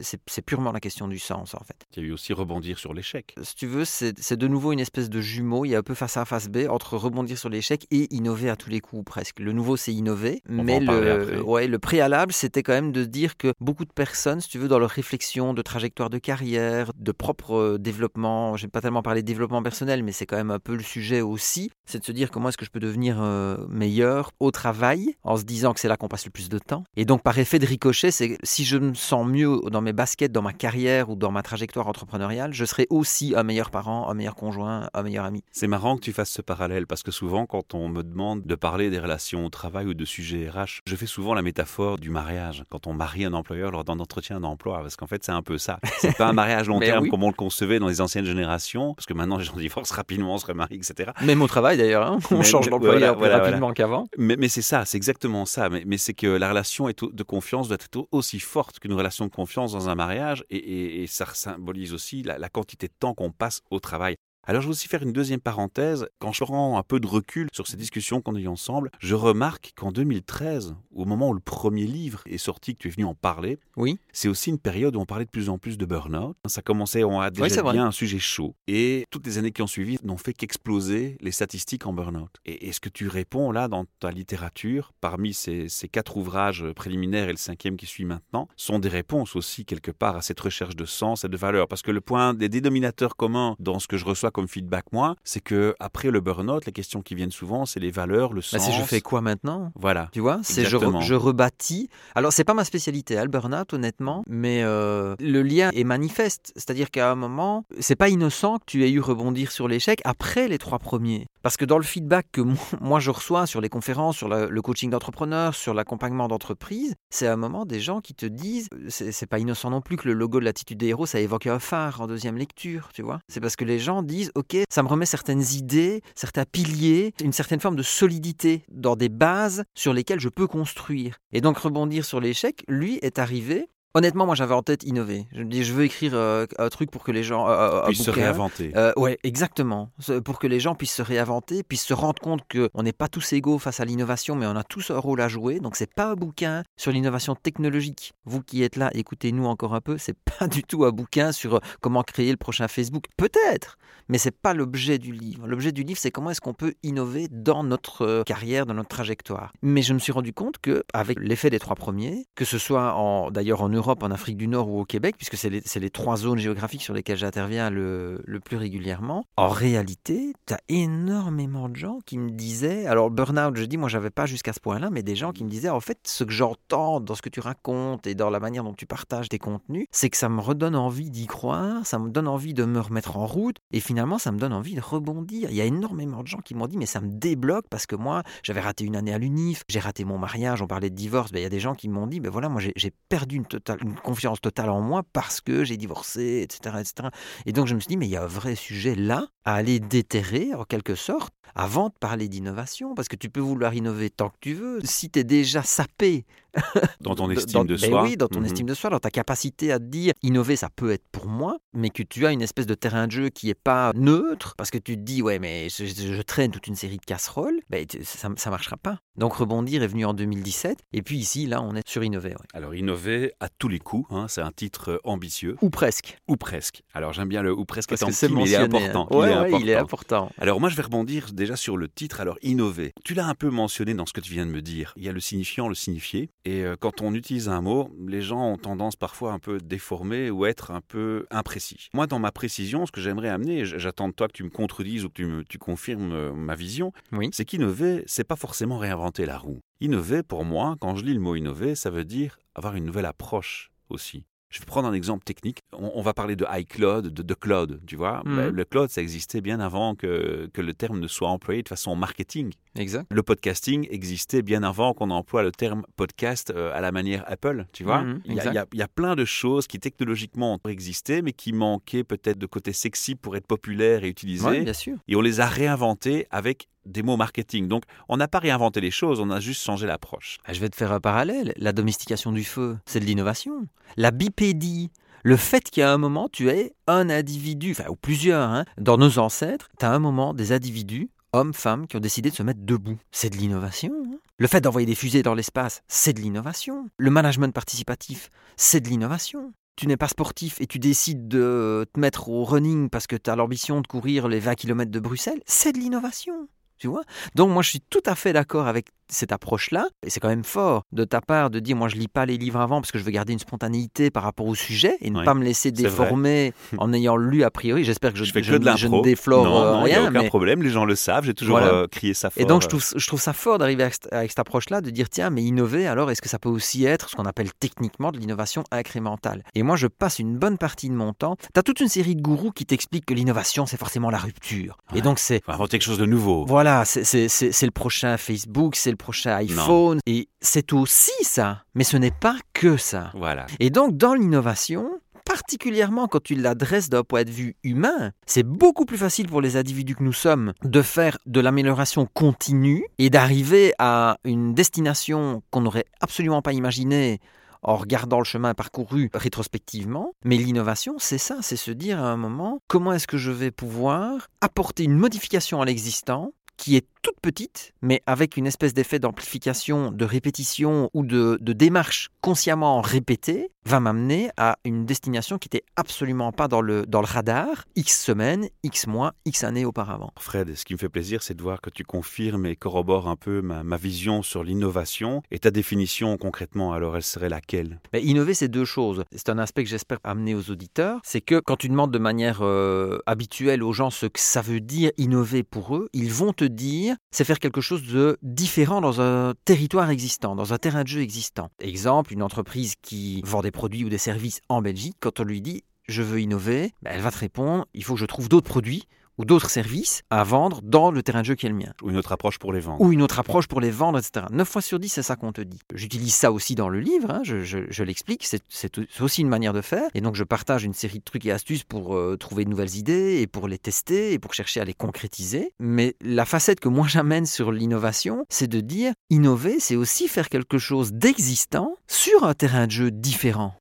c'est, 0.00 0.42
purement 0.42 0.72
la 0.72 0.80
question 0.80 1.08
du 1.08 1.18
sens 1.18 1.54
en 1.54 1.62
fait. 1.62 1.86
Il 1.94 2.02
y 2.02 2.06
a 2.06 2.08
eu 2.08 2.12
aussi 2.12 2.32
rebondir 2.32 2.78
sur 2.78 2.94
l'échec. 2.94 3.34
Si 3.42 3.54
tu 3.54 3.66
veux, 3.66 3.84
c'est, 3.84 4.32
de 4.32 4.48
nouveau 4.48 4.72
une 4.72 4.80
espèce 4.80 5.10
de 5.10 5.20
jumeau. 5.20 5.66
Il 5.66 5.72
y 5.72 5.74
a 5.74 5.78
un 5.78 5.82
peu 5.82 5.94
face 5.94 6.16
A, 6.16 6.24
face 6.24 6.48
B 6.48 6.68
entre 6.70 6.96
rebondir 6.96 7.36
sur 7.36 7.50
l'échec 7.50 7.86
et 7.90 8.14
innover 8.14 8.48
à 8.48 8.56
tous 8.56 8.70
les 8.70 8.80
coups 8.80 9.04
presque. 9.04 9.40
Le 9.40 9.52
nouveau, 9.52 9.76
c'est 9.76 9.92
innover. 9.92 10.40
mais 10.48 10.80
le, 10.80 11.42
ouais, 11.42 11.66
le 11.66 11.78
préalable, 11.78 12.32
c'est 12.32 12.45
c'était 12.46 12.62
quand 12.62 12.74
même 12.74 12.92
de 12.92 13.04
dire 13.04 13.36
que 13.36 13.52
beaucoup 13.60 13.84
de 13.84 13.90
personnes, 13.90 14.40
si 14.40 14.48
tu 14.48 14.58
veux, 14.58 14.68
dans 14.68 14.78
leur 14.78 14.90
réflexion 14.90 15.52
de 15.52 15.62
trajectoire 15.62 16.10
de 16.10 16.18
carrière, 16.18 16.92
de 16.96 17.10
propre 17.10 17.56
euh, 17.56 17.78
développement, 17.78 18.54
n'ai 18.54 18.68
pas 18.68 18.80
tellement 18.80 19.02
parlé 19.02 19.22
de 19.22 19.26
développement 19.26 19.64
personnel, 19.64 20.04
mais 20.04 20.12
c'est 20.12 20.26
quand 20.26 20.36
même 20.36 20.52
un 20.52 20.60
peu 20.60 20.76
le 20.76 20.82
sujet 20.84 21.22
aussi, 21.22 21.72
c'est 21.86 21.98
de 21.98 22.04
se 22.04 22.12
dire 22.12 22.30
comment 22.30 22.50
est-ce 22.50 22.56
que 22.56 22.64
je 22.64 22.70
peux 22.70 22.78
devenir 22.78 23.20
euh, 23.20 23.56
meilleur 23.68 24.30
au 24.38 24.52
travail, 24.52 25.16
en 25.24 25.36
se 25.36 25.42
disant 25.42 25.74
que 25.74 25.80
c'est 25.80 25.88
là 25.88 25.96
qu'on 25.96 26.06
passe 26.06 26.24
le 26.24 26.30
plus 26.30 26.48
de 26.48 26.60
temps? 26.60 26.84
Et 26.96 27.04
donc 27.04 27.24
par 27.24 27.36
effet 27.36 27.58
de 27.58 27.66
ricochet, 27.66 28.12
c'est 28.12 28.38
si 28.44 28.64
je 28.64 28.76
me 28.76 28.94
sens 28.94 29.26
mieux 29.26 29.58
dans 29.72 29.80
mes 29.80 29.92
baskets, 29.92 30.30
dans 30.30 30.42
ma 30.42 30.52
carrière 30.52 31.10
ou 31.10 31.16
dans 31.16 31.32
ma 31.32 31.42
trajectoire 31.42 31.88
entrepreneuriale, 31.88 32.52
je 32.52 32.64
serai 32.64 32.86
aussi 32.90 33.34
un 33.36 33.42
meilleur 33.42 33.72
parent, 33.72 34.08
un 34.08 34.14
meilleur 34.14 34.36
conjoint, 34.36 34.88
un 34.94 35.02
meilleur 35.02 35.24
ami. 35.24 35.42
C'est 35.50 35.66
marrant 35.66 35.96
que 35.96 36.02
tu 36.02 36.12
fasses 36.12 36.30
ce 36.30 36.42
parallèle, 36.42 36.86
parce 36.86 37.02
que 37.02 37.10
souvent 37.10 37.44
quand 37.46 37.74
on 37.74 37.88
me 37.88 38.04
demande 38.04 38.44
de 38.44 38.54
parler 38.54 38.88
des 38.88 39.00
relations 39.00 39.44
au 39.44 39.50
travail 39.50 39.86
ou 39.86 39.94
de 39.94 40.04
sujets 40.04 40.48
RH, 40.48 40.82
je 40.86 40.94
fais 40.94 41.06
souvent 41.06 41.34
la 41.34 41.42
métaphore 41.42 41.98
du 41.98 42.08
mariage 42.10 42.35
quand 42.70 42.86
on 42.86 42.92
marie 42.92 43.24
un 43.24 43.32
employeur 43.32 43.70
lors 43.70 43.84
d'un 43.84 43.98
entretien 43.98 44.40
d'emploi, 44.40 44.80
parce 44.80 44.96
qu'en 44.96 45.06
fait 45.06 45.24
c'est 45.24 45.32
un 45.32 45.42
peu 45.42 45.58
ça. 45.58 45.78
C'est 45.98 46.16
pas 46.16 46.26
un 46.26 46.32
mariage 46.32 46.68
long 46.68 46.80
terme 46.80 47.08
comme 47.08 47.22
on 47.22 47.28
le 47.28 47.34
concevait 47.34 47.78
dans 47.78 47.88
les 47.88 48.00
anciennes 48.00 48.24
générations, 48.24 48.94
parce 48.94 49.06
que 49.06 49.14
maintenant 49.14 49.38
les 49.38 49.44
gens 49.44 49.56
divorcent 49.56 49.94
rapidement, 49.94 50.34
on 50.34 50.38
se 50.38 50.46
remarie, 50.46 50.76
etc. 50.76 51.10
Même 51.22 51.42
au 51.42 51.46
travail 51.46 51.76
d'ailleurs, 51.76 52.06
hein. 52.06 52.18
on 52.30 52.42
change 52.42 52.68
d'employeur 52.68 53.16
plus 53.16 53.28
rapidement 53.28 53.72
qu'avant. 53.72 54.06
Mais, 54.18 54.36
mais 54.36 54.48
c'est 54.48 54.62
ça, 54.62 54.84
c'est 54.84 54.96
exactement 54.96 55.46
ça. 55.46 55.68
Mais, 55.68 55.82
mais 55.86 55.98
c'est 55.98 56.14
que 56.14 56.26
la 56.26 56.48
relation 56.48 56.86
de 56.86 57.22
confiance 57.22 57.68
doit 57.68 57.76
être 57.80 58.08
aussi 58.12 58.40
forte 58.40 58.78
qu'une 58.78 58.92
relation 58.92 59.26
de 59.26 59.30
confiance 59.30 59.72
dans 59.72 59.88
un 59.88 59.94
mariage, 59.94 60.44
et, 60.50 61.02
et, 61.02 61.06
ça 61.06 61.26
symbolise 61.32 61.92
aussi 61.92 62.22
la, 62.22 62.38
la 62.38 62.48
quantité 62.48 62.88
de 62.88 62.92
temps 62.98 63.14
qu'on 63.14 63.30
passe 63.30 63.62
au 63.70 63.80
travail. 63.80 64.16
Alors 64.48 64.62
je 64.62 64.68
vais 64.68 64.70
aussi 64.70 64.86
faire 64.86 65.02
une 65.02 65.12
deuxième 65.12 65.40
parenthèse. 65.40 66.06
Quand 66.20 66.30
je 66.30 66.44
prends 66.44 66.78
un 66.78 66.82
peu 66.84 67.00
de 67.00 67.06
recul 67.08 67.48
sur 67.52 67.66
ces 67.66 67.76
discussions 67.76 68.20
qu'on 68.22 68.36
a 68.36 68.38
eues 68.38 68.46
ensemble, 68.46 68.92
je 69.00 69.16
remarque 69.16 69.72
qu'en 69.74 69.90
2013, 69.90 70.76
au 70.94 71.04
moment 71.04 71.30
où 71.30 71.34
le 71.34 71.40
premier 71.40 71.84
livre 71.84 72.22
est 72.26 72.38
sorti, 72.38 72.74
que 72.74 72.78
tu 72.78 72.86
es 72.86 72.90
venu 72.92 73.04
en 73.04 73.14
parler, 73.14 73.58
oui. 73.76 73.98
c'est 74.12 74.28
aussi 74.28 74.50
une 74.50 74.60
période 74.60 74.94
où 74.94 75.00
on 75.00 75.04
parlait 75.04 75.24
de 75.24 75.30
plus 75.30 75.48
en 75.48 75.58
plus 75.58 75.76
de 75.76 75.84
burn-out. 75.84 76.36
Ça 76.46 76.62
commençait, 76.62 77.02
on 77.02 77.20
a 77.20 77.30
déjà 77.30 77.60
bien 77.64 77.86
un 77.86 77.90
sujet 77.90 78.20
chaud. 78.20 78.54
Et 78.68 79.04
toutes 79.10 79.26
les 79.26 79.38
années 79.38 79.50
qui 79.50 79.62
ont 79.62 79.66
suivi 79.66 79.98
n'ont 80.04 80.16
fait 80.16 80.32
qu'exploser 80.32 81.18
les 81.20 81.32
statistiques 81.32 81.84
en 81.84 81.92
burn-out. 81.92 82.30
Et 82.44 82.68
est-ce 82.68 82.78
que 82.78 82.88
tu 82.88 83.08
réponds 83.08 83.50
là 83.50 83.66
dans 83.66 83.84
ta 83.98 84.12
littérature, 84.12 84.92
parmi 85.00 85.34
ces, 85.34 85.68
ces 85.68 85.88
quatre 85.88 86.16
ouvrages 86.16 86.64
préliminaires 86.76 87.28
et 87.28 87.32
le 87.32 87.36
cinquième 87.36 87.76
qui 87.76 87.86
suit 87.86 88.04
maintenant, 88.04 88.46
sont 88.54 88.78
des 88.78 88.88
réponses 88.88 89.34
aussi 89.34 89.64
quelque 89.64 89.90
part 89.90 90.14
à 90.14 90.22
cette 90.22 90.38
recherche 90.38 90.76
de 90.76 90.84
sens 90.84 91.24
et 91.24 91.28
de 91.28 91.36
valeur 91.36 91.66
Parce 91.66 91.82
que 91.82 91.90
le 91.90 92.00
point 92.00 92.32
des 92.32 92.48
dénominateurs 92.48 93.16
communs 93.16 93.56
dans 93.58 93.80
ce 93.80 93.88
que 93.88 93.96
je 93.96 94.04
reçois 94.04 94.30
comme 94.36 94.48
feedback 94.48 94.92
moi, 94.92 95.16
c'est 95.24 95.40
que 95.40 95.74
après 95.80 96.10
le 96.10 96.20
burn-out, 96.20 96.66
les 96.66 96.72
questions 96.72 97.00
qui 97.00 97.14
viennent 97.14 97.30
souvent, 97.30 97.64
c'est 97.64 97.80
les 97.80 97.90
valeurs, 97.90 98.34
le 98.34 98.42
sens. 98.42 98.60
Bah, 98.60 98.66
c'est 98.66 98.78
je 98.78 98.82
fais 98.82 99.00
quoi 99.00 99.22
maintenant? 99.22 99.72
Voilà. 99.74 100.10
Tu 100.12 100.20
vois, 100.20 100.40
c'est 100.42 100.66
je, 100.66 100.76
je, 101.00 101.14
rebâtis. 101.14 101.88
Alors 102.14 102.34
c'est 102.34 102.44
pas 102.44 102.52
ma 102.52 102.64
spécialité, 102.64 103.16
hein, 103.16 103.22
le 103.22 103.30
burn-out 103.30 103.72
honnêtement, 103.72 104.24
mais 104.28 104.62
euh, 104.62 105.14
le 105.20 105.40
lien 105.40 105.70
est 105.72 105.84
manifeste. 105.84 106.52
C'est-à-dire 106.54 106.90
qu'à 106.90 107.10
un 107.10 107.14
moment, 107.14 107.64
c'est 107.80 107.96
pas 107.96 108.10
innocent 108.10 108.58
que 108.58 108.64
tu 108.66 108.84
aies 108.84 108.90
eu 108.90 109.00
rebondir 109.00 109.50
sur 109.50 109.68
l'échec 109.68 110.02
après 110.04 110.48
les 110.48 110.58
trois 110.58 110.78
premiers. 110.78 111.28
Parce 111.42 111.56
que 111.56 111.64
dans 111.64 111.78
le 111.78 111.84
feedback 111.84 112.26
que 112.30 112.42
moi 112.82 113.00
je 113.00 113.10
reçois 113.10 113.46
sur 113.46 113.62
les 113.62 113.70
conférences, 113.70 114.18
sur 114.18 114.28
le 114.28 114.60
coaching 114.60 114.90
d'entrepreneurs, 114.90 115.54
sur 115.54 115.72
l'accompagnement 115.72 116.28
d'entreprise, 116.28 116.94
c'est 117.08 117.26
à 117.26 117.32
un 117.32 117.36
moment 117.36 117.64
des 117.64 117.80
gens 117.80 118.02
qui 118.02 118.12
te 118.12 118.26
disent, 118.26 118.68
c'est 118.90 119.26
pas 119.26 119.38
innocent 119.38 119.70
non 119.70 119.80
plus 119.80 119.96
que 119.96 120.06
le 120.08 120.12
logo 120.12 120.40
de 120.40 120.44
l'attitude 120.44 120.76
des 120.76 120.88
héros, 120.88 121.06
ça 121.06 121.20
évoque 121.20 121.46
un 121.46 121.58
phare 121.58 122.02
en 122.02 122.06
deuxième 122.06 122.36
lecture, 122.36 122.90
tu 122.92 123.00
vois. 123.00 123.20
C'est 123.28 123.40
parce 123.40 123.56
que 123.56 123.64
les 123.64 123.78
gens 123.78 124.02
disent 124.02 124.25
ok, 124.34 124.56
ça 124.70 124.82
me 124.82 124.88
remet 124.88 125.06
certaines 125.06 125.44
idées, 125.52 126.02
certains 126.14 126.44
piliers, 126.44 127.14
une 127.22 127.32
certaine 127.32 127.60
forme 127.60 127.76
de 127.76 127.82
solidité 127.82 128.64
dans 128.70 128.96
des 128.96 129.08
bases 129.08 129.64
sur 129.74 129.92
lesquelles 129.92 130.20
je 130.20 130.28
peux 130.28 130.46
construire. 130.46 131.18
Et 131.32 131.40
donc 131.40 131.58
rebondir 131.58 132.04
sur 132.04 132.20
l'échec, 132.20 132.64
lui 132.68 132.98
est 133.02 133.18
arrivé 133.18 133.68
Honnêtement, 133.96 134.26
moi 134.26 134.34
j'avais 134.34 134.52
en 134.52 134.62
tête 134.62 134.82
innover. 134.82 135.26
Je 135.32 135.42
me 135.42 135.48
dis, 135.48 135.64
je 135.64 135.72
veux 135.72 135.84
écrire 135.84 136.12
euh, 136.12 136.44
un 136.58 136.68
truc 136.68 136.90
pour 136.90 137.02
que 137.02 137.12
les 137.12 137.22
gens 137.22 137.48
euh, 137.48 137.80
puissent 137.86 138.02
se 138.02 138.10
réinventer. 138.10 138.72
Euh, 138.76 138.92
ouais, 138.98 139.18
exactement. 139.22 139.90
Pour 140.22 140.38
que 140.38 140.46
les 140.46 140.60
gens 140.60 140.74
puissent 140.74 140.96
se 140.96 141.00
réinventer, 141.00 141.62
puissent 141.62 141.86
se 141.86 141.94
rendre 141.94 142.20
compte 142.20 142.42
qu'on 142.46 142.82
n'est 142.82 142.92
pas 142.92 143.08
tous 143.08 143.32
égaux 143.32 143.58
face 143.58 143.80
à 143.80 143.86
l'innovation, 143.86 144.36
mais 144.36 144.44
on 144.44 144.54
a 144.54 144.64
tous 144.64 144.90
un 144.90 144.98
rôle 144.98 145.22
à 145.22 145.28
jouer. 145.28 145.60
Donc 145.60 145.76
c'est 145.76 145.90
pas 145.90 146.10
un 146.10 146.14
bouquin 146.14 146.62
sur 146.76 146.92
l'innovation 146.92 147.34
technologique. 147.34 148.12
Vous 148.26 148.42
qui 148.42 148.62
êtes 148.62 148.76
là, 148.76 148.90
écoutez-nous 148.92 149.46
encore 149.46 149.74
un 149.74 149.80
peu. 149.80 149.96
C'est 149.96 150.18
pas 150.38 150.46
du 150.46 150.62
tout 150.62 150.84
un 150.84 150.90
bouquin 150.90 151.32
sur 151.32 151.62
comment 151.80 152.02
créer 152.02 152.30
le 152.30 152.36
prochain 152.36 152.68
Facebook. 152.68 153.04
Peut-être, 153.16 153.78
mais 154.10 154.18
c'est 154.18 154.30
pas 154.30 154.52
l'objet 154.52 154.98
du 154.98 155.12
livre. 155.12 155.46
L'objet 155.46 155.72
du 155.72 155.84
livre, 155.84 155.98
c'est 155.98 156.10
comment 156.10 156.28
est-ce 156.28 156.42
qu'on 156.42 156.52
peut 156.52 156.74
innover 156.82 157.28
dans 157.30 157.64
notre 157.64 158.24
carrière, 158.24 158.66
dans 158.66 158.74
notre 158.74 158.90
trajectoire. 158.90 159.54
Mais 159.62 159.80
je 159.80 159.94
me 159.94 159.98
suis 159.98 160.12
rendu 160.12 160.34
compte 160.34 160.58
que 160.58 160.84
avec 160.92 161.18
l'effet 161.18 161.48
des 161.48 161.58
trois 161.58 161.76
premiers, 161.76 162.26
que 162.34 162.44
ce 162.44 162.58
soit 162.58 162.94
en 162.94 163.30
d'ailleurs 163.30 163.62
en 163.62 163.70
Europe 163.70 163.85
en 163.88 164.10
Afrique 164.10 164.36
du 164.36 164.48
Nord 164.48 164.68
ou 164.68 164.80
au 164.80 164.84
Québec, 164.84 165.16
puisque 165.16 165.36
c'est 165.36 165.50
les, 165.50 165.90
trois 165.90 166.16
zones 166.16 166.38
géographiques 166.38 166.82
sur 166.82 166.94
lesquelles 166.94 167.18
j'interviens 167.18 167.70
le, 167.70 168.22
plus 168.44 168.56
régulièrement, 168.56 169.24
en 169.36 169.48
réalité, 169.48 170.32
tu 170.46 170.54
as 170.54 170.60
énormément 170.68 171.68
de 171.68 171.76
gens 171.76 171.98
qui 172.04 172.18
me 172.18 172.30
disaient, 172.30 172.86
alors 172.86 173.10
burn-out, 173.10 173.56
je 173.56 173.64
dis, 173.64 173.76
moi 173.76 173.88
j'avais 173.88 174.10
pas 174.10 174.26
jusqu'à 174.26 174.52
ce 174.52 174.60
point-là, 174.60 174.90
mais 174.90 175.02
des 175.02 175.16
gens 175.16 175.32
qui 175.32 175.44
me 175.44 175.48
disaient, 175.48 175.70
en 175.70 175.80
fait, 175.80 175.98
ce 176.06 176.24
que 176.24 176.32
j'entends 176.32 177.00
dans 177.00 177.14
ce 177.14 177.22
que 177.22 177.28
tu 177.28 177.40
racontes 177.40 178.06
et 178.06 178.14
dans 178.14 178.30
la 178.30 178.40
manière 178.40 178.64
dont 178.64 178.74
tu 178.74 178.86
partages 178.86 179.28
tes 179.28 179.38
contenus, 179.38 179.86
c'est 179.90 180.10
que 180.10 180.16
ça 180.16 180.28
me 180.28 180.40
redonne 180.40 180.76
envie 180.76 181.10
d'y 181.10 181.26
croire, 181.26 181.86
ça 181.86 181.98
me 181.98 182.10
donne 182.10 182.28
envie 182.28 182.54
de 182.54 182.64
me 182.64 182.80
remettre 182.80 183.16
en 183.16 183.26
route, 183.26 183.56
et 183.72 183.80
finalement, 183.80 184.18
ça 184.18 184.32
me 184.32 184.38
donne 184.38 184.52
envie 184.52 184.74
de 184.74 184.80
rebondir. 184.80 185.50
Il 185.50 185.56
y 185.56 185.60
a 185.60 185.64
énormément 185.64 186.22
de 186.22 186.28
gens 186.28 186.38
qui 186.38 186.54
m'ont 186.54 186.66
dit, 186.66 186.76
mais 186.76 186.86
ça 186.86 187.00
me 187.00 187.08
débloque 187.08 187.66
parce 187.70 187.86
que 187.86 187.96
moi, 187.96 188.22
j'avais 188.42 188.60
raté 188.60 188.84
une 188.84 188.96
année 188.96 189.12
à 189.12 189.18
l'UNIF, 189.18 189.64
j'ai 189.68 189.80
raté 189.80 190.04
mon 190.04 190.18
mariage, 190.18 190.62
on 190.62 190.66
parlait 190.66 190.90
de 190.90 190.94
divorce, 190.94 191.32
ben, 191.32 191.40
il 191.40 191.42
y 191.42 191.46
a 191.46 191.50
des 191.50 191.60
gens 191.60 191.74
qui 191.74 191.88
m'ont 191.88 192.06
dit, 192.06 192.20
ben 192.20 192.30
voilà, 192.30 192.48
moi 192.48 192.60
j'ai 192.60 192.92
perdu 193.08 193.36
une 193.36 193.46
une 193.80 193.94
confiance 193.94 194.40
totale 194.40 194.70
en 194.70 194.80
moi 194.80 195.02
parce 195.12 195.40
que 195.40 195.64
j'ai 195.64 195.76
divorcé, 195.76 196.40
etc., 196.42 196.76
etc. 196.80 197.08
Et 197.46 197.52
donc 197.52 197.66
je 197.66 197.74
me 197.74 197.80
suis 197.80 197.88
dit, 197.88 197.96
mais 197.96 198.06
il 198.06 198.10
y 198.10 198.16
a 198.16 198.22
un 198.22 198.28
vrai 198.28 198.54
sujet 198.54 198.94
là 198.94 199.26
à 199.44 199.54
aller 199.54 199.80
déterrer 199.80 200.54
en 200.54 200.64
quelque 200.64 200.94
sorte 200.94 201.34
avant 201.54 201.88
de 201.88 201.94
parler 201.98 202.28
d'innovation, 202.28 202.94
parce 202.94 203.08
que 203.08 203.16
tu 203.16 203.30
peux 203.30 203.40
vouloir 203.40 203.74
innover 203.74 204.10
tant 204.10 204.28
que 204.30 204.36
tu 204.40 204.54
veux. 204.54 204.80
Si 204.84 205.10
tu 205.10 205.18
es 205.20 205.24
déjà 205.24 205.62
sapé 205.62 206.24
dans 207.00 207.14
ton 207.14 207.30
estime 207.30 207.66
de 207.66 207.76
ben 207.76 207.90
soi. 207.90 208.02
oui, 208.04 208.16
dans 208.16 208.28
ton 208.28 208.40
Mhm. 208.40 208.46
estime 208.46 208.66
de 208.66 208.74
soi, 208.74 208.88
dans 208.90 208.98
ta 208.98 209.10
capacité 209.10 209.72
à 209.72 209.78
te 209.78 209.84
dire 209.84 210.14
innover, 210.22 210.56
ça 210.56 210.68
peut 210.74 210.90
être 210.90 211.04
pour 211.12 211.26
moi, 211.26 211.58
mais 211.74 211.90
que 211.90 212.02
tu 212.02 212.24
as 212.26 212.32
une 212.32 212.40
espèce 212.40 212.66
de 212.66 212.74
terrain 212.74 213.06
de 213.06 213.12
jeu 213.12 213.28
qui 213.28 213.50
est 213.50 213.54
pas 213.54 213.92
neutre, 213.94 214.54
parce 214.56 214.70
que 214.70 214.78
tu 214.78 214.96
te 214.96 215.00
dis 215.02 215.20
ouais, 215.22 215.38
mais 215.38 215.68
je, 215.68 215.84
je 215.84 216.22
traîne 216.22 216.50
toute 216.50 216.66
une 216.66 216.74
série 216.76 216.96
de 216.96 217.04
casseroles, 217.04 217.60
ben, 217.68 217.86
ça, 218.02 218.28
ça 218.36 218.50
marchera 218.50 218.76
pas. 218.78 219.00
Donc 219.18 219.34
rebondir 219.34 219.82
est 219.82 219.86
venu 219.86 220.04
en 220.06 220.14
2017, 220.14 220.78
et 220.94 221.02
puis 221.02 221.18
ici, 221.18 221.46
là, 221.46 221.60
on 221.62 221.74
est 221.74 221.86
sur 221.86 222.02
innover, 222.04 222.30
ouais. 222.30 222.46
Alors, 222.54 222.74
innover 222.74 223.32
à 223.40 223.48
tous 223.50 223.68
les 223.68 223.78
coups, 223.78 224.06
hein, 224.10 224.26
c'est 224.28 224.40
un 224.42 224.52
titre 224.52 224.92
euh, 224.92 224.98
ambitieux, 225.04 225.56
ou 225.60 225.68
presque, 225.70 226.16
ou 226.28 226.36
presque. 226.36 226.82
Alors, 226.94 227.12
j'aime 227.12 227.28
bien 227.28 227.42
le 227.42 227.52
ou 227.52 227.64
presque 227.66 227.90
parce 227.90 228.02
que 228.04 228.12
c'est 228.12 228.26
il 228.26 228.32
est 228.32 228.34
mentionné. 228.34 228.62
hein. 228.86 228.90
important. 228.90 229.16
Ouais, 229.18 229.26
il 229.26 229.30
est 229.30 229.34
ouais, 229.34 229.36
important. 229.46 229.58
il 229.60 229.68
est 229.70 229.74
important. 229.76 230.30
Alors 230.38 230.60
moi 230.60 230.68
je 230.70 230.76
vais 230.76 230.82
rebondir 230.82 231.32
déjà 231.36 231.54
sur 231.54 231.76
le 231.76 231.88
titre, 231.88 232.20
alors 232.20 232.38
innover. 232.42 232.92
Tu 233.04 233.14
l'as 233.14 233.26
un 233.28 233.34
peu 233.34 233.50
mentionné 233.50 233.94
dans 233.94 234.06
ce 234.06 234.12
que 234.12 234.20
tu 234.20 234.32
viens 234.32 234.46
de 234.46 234.50
me 234.50 234.62
dire. 234.62 234.92
Il 234.96 235.04
y 235.04 235.08
a 235.08 235.12
le 235.12 235.20
signifiant, 235.20 235.68
le 235.68 235.74
signifié. 235.76 236.30
Et 236.44 236.64
euh, 236.64 236.74
quand 236.78 237.02
on 237.02 237.14
utilise 237.14 237.48
un 237.48 237.60
mot, 237.60 237.90
les 238.08 238.22
gens 238.22 238.52
ont 238.52 238.56
tendance 238.58 238.96
parfois 238.96 239.32
un 239.32 239.38
peu 239.38 239.58
déformer 239.58 240.30
ou 240.30 240.46
être 240.46 240.70
un 240.72 240.80
peu 240.80 241.26
imprécis. 241.30 241.88
Moi 241.94 242.06
dans 242.06 242.18
ma 242.18 242.32
précision, 242.32 242.86
ce 242.86 242.92
que 242.92 243.00
j'aimerais 243.00 243.28
amener, 243.28 243.64
j'attends 243.64 244.08
de 244.08 244.14
toi 244.14 244.26
que 244.26 244.32
tu 244.32 244.42
me 244.44 244.50
contredises 244.50 245.04
ou 245.04 245.08
que 245.08 245.14
tu, 245.14 245.26
me, 245.26 245.44
tu 245.44 245.58
confirmes 245.58 246.12
euh, 246.12 246.32
ma 246.32 246.54
vision, 246.56 246.92
Oui. 247.12 247.28
c'est 247.32 247.44
qu'innover, 247.44 248.02
c'est 248.06 248.24
pas 248.24 248.36
forcément 248.36 248.78
réinventer 248.78 249.26
la 249.26 249.38
roue. 249.38 249.60
Innover, 249.80 250.22
pour 250.22 250.44
moi, 250.44 250.76
quand 250.80 250.96
je 250.96 251.04
lis 251.04 251.14
le 251.14 251.20
mot 251.20 251.34
innover, 251.36 251.74
ça 251.74 251.90
veut 251.90 252.04
dire 252.04 252.38
avoir 252.54 252.74
une 252.76 252.86
nouvelle 252.86 253.04
approche 253.06 253.70
aussi. 253.90 254.24
Je 254.48 254.60
vais 254.60 254.64
prendre 254.64 254.86
un 254.88 254.92
exemple 254.92 255.24
technique. 255.24 255.58
On, 255.72 255.90
on 255.94 256.02
va 256.02 256.14
parler 256.14 256.36
de 256.36 256.46
iCloud, 256.58 257.08
de, 257.08 257.22
de 257.22 257.34
cloud, 257.34 257.80
tu 257.86 257.96
vois. 257.96 258.22
Mhm. 258.24 258.36
Ben, 258.36 258.50
le 258.54 258.64
cloud, 258.64 258.88
ça 258.90 259.02
existait 259.02 259.40
bien 259.40 259.58
avant 259.58 259.94
que, 259.96 260.48
que 260.52 260.62
le 260.62 260.72
terme 260.72 261.00
ne 261.00 261.08
soit 261.08 261.28
employé 261.28 261.62
de 261.62 261.68
façon 261.68 261.96
marketing. 261.96 262.52
Exact. 262.76 263.06
Le 263.10 263.22
podcasting 263.22 263.88
existait 263.90 264.42
bien 264.42 264.62
avant 264.62 264.94
qu'on 264.94 265.10
emploie 265.10 265.42
le 265.42 265.50
terme 265.50 265.84
podcast 265.96 266.52
euh, 266.54 266.70
à 266.74 266.80
la 266.80 266.92
manière 266.92 267.24
Apple, 267.26 267.66
tu 267.72 267.82
vois. 267.82 268.02
Mhm, 268.02 268.20
il, 268.24 268.34
y 268.34 268.38
a, 268.38 268.42
exact. 268.42 268.52
il 268.52 268.54
y 268.54 268.58
a- 268.58 268.66
il 268.72 268.78
y 268.78 268.82
a 268.82 268.88
plein 268.88 269.16
de 269.16 269.24
choses 269.24 269.66
qui 269.66 269.80
technologiquement 269.80 270.54
ont 270.64 270.68
existé, 270.70 271.22
mais 271.22 271.32
qui 271.32 271.52
manquaient 271.52 272.04
peut-être 272.04 272.38
de 272.38 272.46
côté 272.46 272.72
sexy 272.72 273.14
pour 273.16 273.34
être 273.36 273.46
populaires 273.46 274.04
et 274.04 274.08
utilisées. 274.08 274.46
Ouais, 274.46 274.60
bien 274.62 274.72
sûr. 274.72 274.96
et 275.08 275.16
on 275.16 275.20
les 275.22 275.40
a 275.40 275.46
réinventées 275.46 276.26
avec 276.30 276.68
des 276.86 277.02
mots 277.02 277.16
marketing. 277.16 277.68
Donc, 277.68 277.84
on 278.08 278.16
n'a 278.16 278.28
pas 278.28 278.38
réinventé 278.38 278.80
les 278.80 278.90
choses, 278.90 279.20
on 279.20 279.30
a 279.30 279.40
juste 279.40 279.62
changé 279.62 279.86
l'approche. 279.86 280.38
Ah, 280.44 280.52
Je 280.52 280.60
vais 280.60 280.68
te 280.68 280.76
faire 280.76 280.92
un 280.92 281.00
parallèle. 281.00 281.52
La 281.56 281.72
domestication 281.72 282.32
du 282.32 282.44
feu, 282.44 282.78
c'est 282.86 283.00
de 283.00 283.04
l'innovation. 283.04 283.66
La 283.96 284.10
bipédie, 284.10 284.90
le 285.22 285.36
fait 285.36 285.70
qu'à 285.70 285.92
un 285.92 285.98
moment, 285.98 286.28
tu 286.30 286.48
aies 286.50 286.74
un 286.86 287.10
individu, 287.10 287.72
enfin, 287.72 287.88
ou 287.90 287.96
plusieurs, 287.96 288.48
hein, 288.48 288.64
dans 288.78 288.96
nos 288.98 289.18
ancêtres, 289.18 289.68
tu 289.78 289.84
as 289.84 289.92
un 289.92 289.98
moment 289.98 290.34
des 290.34 290.52
individus, 290.52 291.10
hommes, 291.32 291.54
femmes, 291.54 291.86
qui 291.86 291.96
ont 291.96 292.00
décidé 292.00 292.30
de 292.30 292.34
se 292.34 292.42
mettre 292.42 292.60
debout. 292.62 292.98
C'est 293.12 293.30
de 293.30 293.36
l'innovation. 293.36 293.92
hein. 294.06 294.18
Le 294.38 294.46
fait 294.46 294.60
d'envoyer 294.60 294.86
des 294.86 294.94
fusées 294.94 295.22
dans 295.22 295.34
l'espace, 295.34 295.82
c'est 295.88 296.12
de 296.12 296.20
l'innovation. 296.20 296.88
Le 296.98 297.10
management 297.10 297.52
participatif, 297.52 298.30
c'est 298.56 298.80
de 298.80 298.88
l'innovation. 298.88 299.52
Tu 299.76 299.86
n'es 299.86 299.96
pas 299.98 300.08
sportif 300.08 300.58
et 300.60 300.66
tu 300.66 300.78
décides 300.78 301.28
de 301.28 301.86
te 301.92 302.00
mettre 302.00 302.28
au 302.30 302.44
running 302.44 302.88
parce 302.88 303.06
que 303.06 303.16
tu 303.16 303.28
as 303.28 303.36
l'ambition 303.36 303.80
de 303.82 303.86
courir 303.86 304.26
les 304.28 304.40
20 304.40 304.54
km 304.54 304.90
de 304.90 305.00
Bruxelles, 305.00 305.42
c'est 305.44 305.72
de 305.72 305.78
l'innovation. 305.78 306.48
Tu 306.78 306.88
vois? 306.88 307.02
Donc 307.34 307.50
moi 307.50 307.62
je 307.62 307.70
suis 307.70 307.80
tout 307.80 308.02
à 308.06 308.14
fait 308.14 308.32
d'accord 308.32 308.66
avec 308.66 308.86
cette 309.08 309.30
approche-là, 309.30 309.86
et 310.04 310.10
c'est 310.10 310.18
quand 310.18 310.28
même 310.28 310.42
fort 310.42 310.82
de 310.90 311.04
ta 311.04 311.20
part 311.20 311.48
de 311.48 311.60
dire 311.60 311.76
moi 311.76 311.86
je 311.88 311.94
lis 311.94 312.08
pas 312.08 312.26
les 312.26 312.36
livres 312.36 312.58
avant 312.60 312.80
parce 312.80 312.90
que 312.90 312.98
je 312.98 313.04
veux 313.04 313.12
garder 313.12 313.32
une 313.32 313.38
spontanéité 313.38 314.10
par 314.10 314.24
rapport 314.24 314.46
au 314.46 314.56
sujet 314.56 314.96
et 315.00 315.10
ne 315.10 315.22
pas 315.24 315.32
me 315.34 315.44
laisser 315.44 315.70
déformer 315.70 316.52
en 316.78 316.92
ayant 316.92 317.16
lu 317.16 317.44
a 317.44 317.50
priori. 317.52 317.84
J'espère 317.84 318.12
que 318.12 318.18
je, 318.18 318.24
Je 318.24 318.32
fais 318.32 318.42
je 318.42 318.52
que 318.52 318.56
de 318.58 318.68
ne- 318.68 318.76
je 318.76 318.88
ne 318.88 319.00
déflore 319.02 319.44
non, 319.44 319.62
euh, 319.62 319.72
non, 319.74 319.86
il 319.86 319.90
n'y 319.90 319.94
a 319.94 320.00
rien. 320.00 320.10
aucun 320.10 320.22
mais- 320.22 320.28
problème, 320.28 320.60
les 320.62 320.70
gens 320.70 320.84
le 320.84 320.96
savent, 320.96 321.24
j'ai 321.24 321.34
toujours 321.34 321.58
Voilà. 321.58 321.72
euh, 321.72 321.86
crié 321.86 322.14
ça 322.14 322.30
fort. 322.30 322.42
Et 322.42 322.46
donc 322.46 322.62
je 322.62 322.66
trouve, 322.68 322.84
je 322.96 323.06
trouve 323.06 323.20
ça 323.20 323.32
fort 323.32 323.58
d'arriver 323.58 323.84
avec, 323.84 323.94
cette- 324.32 324.38
approche-là, 324.40 324.80
de 324.80 324.90
dire 324.90 325.08
tiens, 325.08 325.30
mais 325.30 325.42
innover, 325.44 325.86
alors 325.86 326.10
est-ce 326.10 326.20
que 326.20 326.28
ça 326.28 326.40
peut 326.40 326.48
aussi 326.48 326.84
être 326.84 327.08
ce 327.08 327.14
qu'on 327.16 327.26
appelle 327.26 327.50
techniquement 327.60 328.10
de 328.10 328.18
l'innovation 328.18 328.64
incrémentale? 328.72 329.44
Et 329.54 329.62
moi 329.62 329.76
je 329.76 329.86
passe 329.86 330.18
une 330.18 330.36
bonne 330.36 330.58
partie 330.58 330.88
de 330.88 330.94
mon 330.94 331.12
temps. 331.12 331.36
Tu 331.36 331.58
as 331.60 331.62
toute 331.62 331.78
une 331.80 331.88
série 331.88 332.16
de 332.16 332.22
gourous 332.22 332.50
qui 332.50 332.66
t'expliquent 332.66 333.06
que 333.06 333.14
l'innovation 333.14 333.66
c'est 333.66 333.78
forcément 333.78 334.10
la 334.10 334.18
rupture. 334.18 334.78
Ouais. 334.92 334.98
Et 334.98 335.02
donc 335.02 335.20
c'est 335.20 335.42
inventer 335.46 335.78
quelque 335.78 335.86
chose 335.86 335.98
de 335.98 336.06
nouveau. 336.06 336.44
voilà, 336.44 336.65
c'est 336.84 337.04
c'est- 337.04 337.28
c'est 337.28 337.66
le 337.66 337.70
prochain 337.72 338.16
Facebook, 338.16 338.76
c'est 338.76 338.90
le 338.90 338.96
prochain 338.96 339.32
iPhone. 339.36 339.98
Et 340.06 340.28
c'est 340.40 340.72
aussi 340.72 341.12
ça, 341.22 341.62
mais 341.74 341.84
ce 341.84 341.96
n'est 341.96 342.10
pas 342.10 342.36
que 342.52 342.76
ça. 342.76 343.10
Voilà. 343.14 343.46
Et 343.60 343.70
donc, 343.70 343.96
dans 343.96 344.14
l'innovation, 344.14 344.88
particulièrement 345.24 346.06
quand 346.08 346.22
tu 346.22 346.34
l'adresses 346.34 346.88
d'un 346.88 347.02
point 347.02 347.24
de 347.24 347.30
vue 347.30 347.56
humain, 347.64 348.12
c'est 348.26 348.42
beaucoup 348.44 348.84
plus 348.84 348.96
facile 348.96 349.26
pour 349.28 349.40
les 349.40 349.56
individus 349.56 349.94
que 349.96 350.02
nous 350.04 350.12
sommes 350.12 350.52
de 350.64 350.82
faire 350.82 351.18
de 351.26 351.40
l'amélioration 351.40 352.06
continue 352.14 352.84
et 352.98 353.10
d'arriver 353.10 353.72
à 353.78 354.16
une 354.24 354.54
destination 354.54 355.42
qu'on 355.50 355.60
n'aurait 355.62 355.86
absolument 356.00 356.42
pas 356.42 356.52
imaginée 356.52 357.20
en 357.62 357.76
regardant 357.76 358.18
le 358.18 358.24
chemin 358.24 358.54
parcouru 358.54 359.10
rétrospectivement. 359.14 360.12
Mais 360.24 360.36
l'innovation, 360.36 360.94
c'est 360.98 361.18
ça, 361.18 361.38
c'est 361.42 361.56
se 361.56 361.72
dire 361.72 361.98
à 361.98 362.08
un 362.12 362.16
moment, 362.16 362.60
comment 362.68 362.92
est-ce 362.92 363.08
que 363.08 363.16
je 363.18 363.32
vais 363.32 363.50
pouvoir 363.50 364.28
apporter 364.40 364.84
une 364.84 364.96
modification 364.96 365.60
à 365.60 365.64
l'existant 365.64 366.30
qui 366.56 366.76
est 366.76 366.86
toute 367.06 367.20
petite, 367.20 367.72
mais 367.82 368.02
avec 368.06 368.36
une 368.36 368.48
espèce 368.48 368.74
d'effet 368.74 368.98
d'amplification, 368.98 369.92
de 369.92 370.04
répétition 370.04 370.90
ou 370.92 371.04
de, 371.06 371.38
de 371.40 371.52
démarche 371.52 372.10
consciemment 372.20 372.80
répétée, 372.80 373.52
va 373.64 373.78
m'amener 373.80 374.30
à 374.36 374.58
une 374.64 374.86
destination 374.86 375.38
qui 375.38 375.46
n'était 375.46 375.64
absolument 375.76 376.32
pas 376.32 376.48
dans 376.48 376.60
le, 376.60 376.86
dans 376.86 377.00
le 377.00 377.06
radar, 377.06 377.64
X 377.74 378.02
semaines, 378.02 378.48
X 378.62 378.86
mois, 378.86 379.12
X 379.24 379.44
années 379.44 379.64
auparavant. 379.64 380.12
Fred, 380.18 380.54
ce 380.54 380.64
qui 380.64 380.72
me 380.72 380.78
fait 380.78 380.88
plaisir, 380.88 381.22
c'est 381.22 381.34
de 381.34 381.42
voir 381.42 381.60
que 381.60 381.70
tu 381.70 381.84
confirmes 381.84 382.46
et 382.46 382.56
corrobores 382.56 383.08
un 383.08 383.16
peu 383.16 383.40
ma, 383.40 383.62
ma 383.62 383.76
vision 383.76 384.22
sur 384.22 384.44
l'innovation. 384.44 385.22
Et 385.30 385.38
ta 385.40 385.50
définition, 385.50 386.16
concrètement, 386.16 386.72
alors, 386.72 386.96
elle 386.96 387.02
serait 387.02 387.28
laquelle? 387.28 387.80
Mais 387.92 388.02
innover, 388.02 388.34
c'est 388.34 388.48
deux 388.48 388.64
choses. 388.64 389.04
C'est 389.12 389.28
un 389.28 389.38
aspect 389.38 389.64
que 389.64 389.70
j'espère 389.70 389.98
amener 390.04 390.34
aux 390.34 390.50
auditeurs. 390.50 391.00
C'est 391.04 391.20
que 391.20 391.40
quand 391.40 391.56
tu 391.56 391.68
demandes 391.68 391.92
de 391.92 391.98
manière 391.98 392.42
euh, 392.42 392.98
habituelle 393.06 393.62
aux 393.62 393.72
gens 393.72 393.90
ce 393.90 394.06
que 394.06 394.20
ça 394.20 394.42
veut 394.42 394.60
dire 394.60 394.90
innover 394.96 395.42
pour 395.42 395.76
eux, 395.76 395.88
ils 395.92 396.12
vont 396.12 396.32
te 396.32 396.44
dire 396.44 396.95
c'est 397.10 397.24
faire 397.24 397.38
quelque 397.38 397.60
chose 397.60 397.86
de 397.86 398.18
différent 398.22 398.80
dans 398.80 399.00
un 399.00 399.34
territoire 399.44 399.90
existant, 399.90 400.36
dans 400.36 400.52
un 400.52 400.58
terrain 400.58 400.82
de 400.82 400.88
jeu 400.88 401.00
existant. 401.00 401.50
Exemple, 401.60 402.12
une 402.12 402.22
entreprise 402.22 402.74
qui 402.82 403.22
vend 403.24 403.42
des 403.42 403.50
produits 403.50 403.84
ou 403.84 403.88
des 403.88 403.98
services 403.98 404.40
en 404.48 404.62
Belgique, 404.62 404.96
quand 405.00 405.20
on 405.20 405.24
lui 405.24 405.40
dit 405.40 405.64
je 405.88 406.02
veux 406.02 406.20
innover, 406.20 406.72
ben, 406.82 406.90
elle 406.94 407.00
va 407.00 407.12
te 407.12 407.18
répondre 407.18 407.66
il 407.74 407.84
faut 407.84 407.94
que 407.94 408.00
je 408.00 408.06
trouve 408.06 408.28
d'autres 408.28 408.48
produits 408.48 408.84
ou 409.18 409.24
d'autres 409.24 409.50
services 409.50 410.02
à 410.10 410.24
vendre 410.24 410.60
dans 410.62 410.90
le 410.90 411.02
terrain 411.02 411.20
de 411.20 411.26
jeu 411.26 411.34
qui 411.34 411.46
est 411.46 411.50
le 411.50 411.54
mien. 411.54 411.72
Ou 411.82 411.90
une 411.90 411.96
autre 411.96 412.12
approche 412.12 412.38
pour 412.38 412.52
les 412.52 412.60
vendre. 412.60 412.80
Ou 412.80 412.92
une 412.92 413.02
autre 413.02 413.18
approche 413.18 413.46
pour 413.46 413.60
les 413.60 413.70
vendre, 413.70 413.98
etc. 413.98 414.26
9 414.30 414.48
fois 414.48 414.62
sur 414.62 414.78
10, 414.78 414.88
c'est 414.88 415.02
ça 415.02 415.16
qu'on 415.16 415.32
te 415.32 415.40
dit. 415.40 415.58
J'utilise 415.74 416.14
ça 416.14 416.32
aussi 416.32 416.54
dans 416.54 416.68
le 416.68 416.80
livre, 416.80 417.10
hein, 417.10 417.20
je, 417.22 417.82
l'explique, 417.82 418.26
c'est 418.48 419.00
aussi 419.00 419.22
une 419.22 419.28
manière 419.28 419.52
de 419.52 419.60
faire. 419.60 419.88
Et 419.94 420.00
donc 420.00 420.14
je 420.14 420.24
partage 420.24 420.64
une 420.64 420.74
série 420.74 420.98
de 420.98 421.04
trucs 421.04 421.24
et 421.26 421.32
astuces 421.32 421.64
pour 421.64 421.96
euh, 421.96 422.16
trouver 422.16 422.44
de 422.44 422.50
nouvelles 422.50 422.76
idées 422.76 423.20
et 423.20 423.26
pour 423.26 423.48
les 423.48 423.58
tester 423.58 424.12
et 424.12 424.18
pour 424.18 424.34
chercher 424.34 424.60
à 424.60 424.64
les 424.64 424.74
concrétiser. 424.74 425.52
Mais 425.60 425.94
la 426.00 426.24
facette 426.24 426.60
que 426.60 426.68
moi 426.68 426.86
j'amène 426.88 427.26
sur 427.26 427.52
l'innovation, 427.52 428.24
c'est 428.28 428.48
de 428.48 428.60
dire 428.60 428.92
innover, 429.10 429.60
c'est 429.60 429.76
aussi 429.76 430.08
faire 430.08 430.28
quelque 430.28 430.58
chose 430.58 430.92
d'existant 430.92 431.76
sur 431.86 432.24
un 432.24 432.34
terrain 432.34 432.66
de 432.66 432.72
jeu 432.72 432.90
différent. 432.90 433.54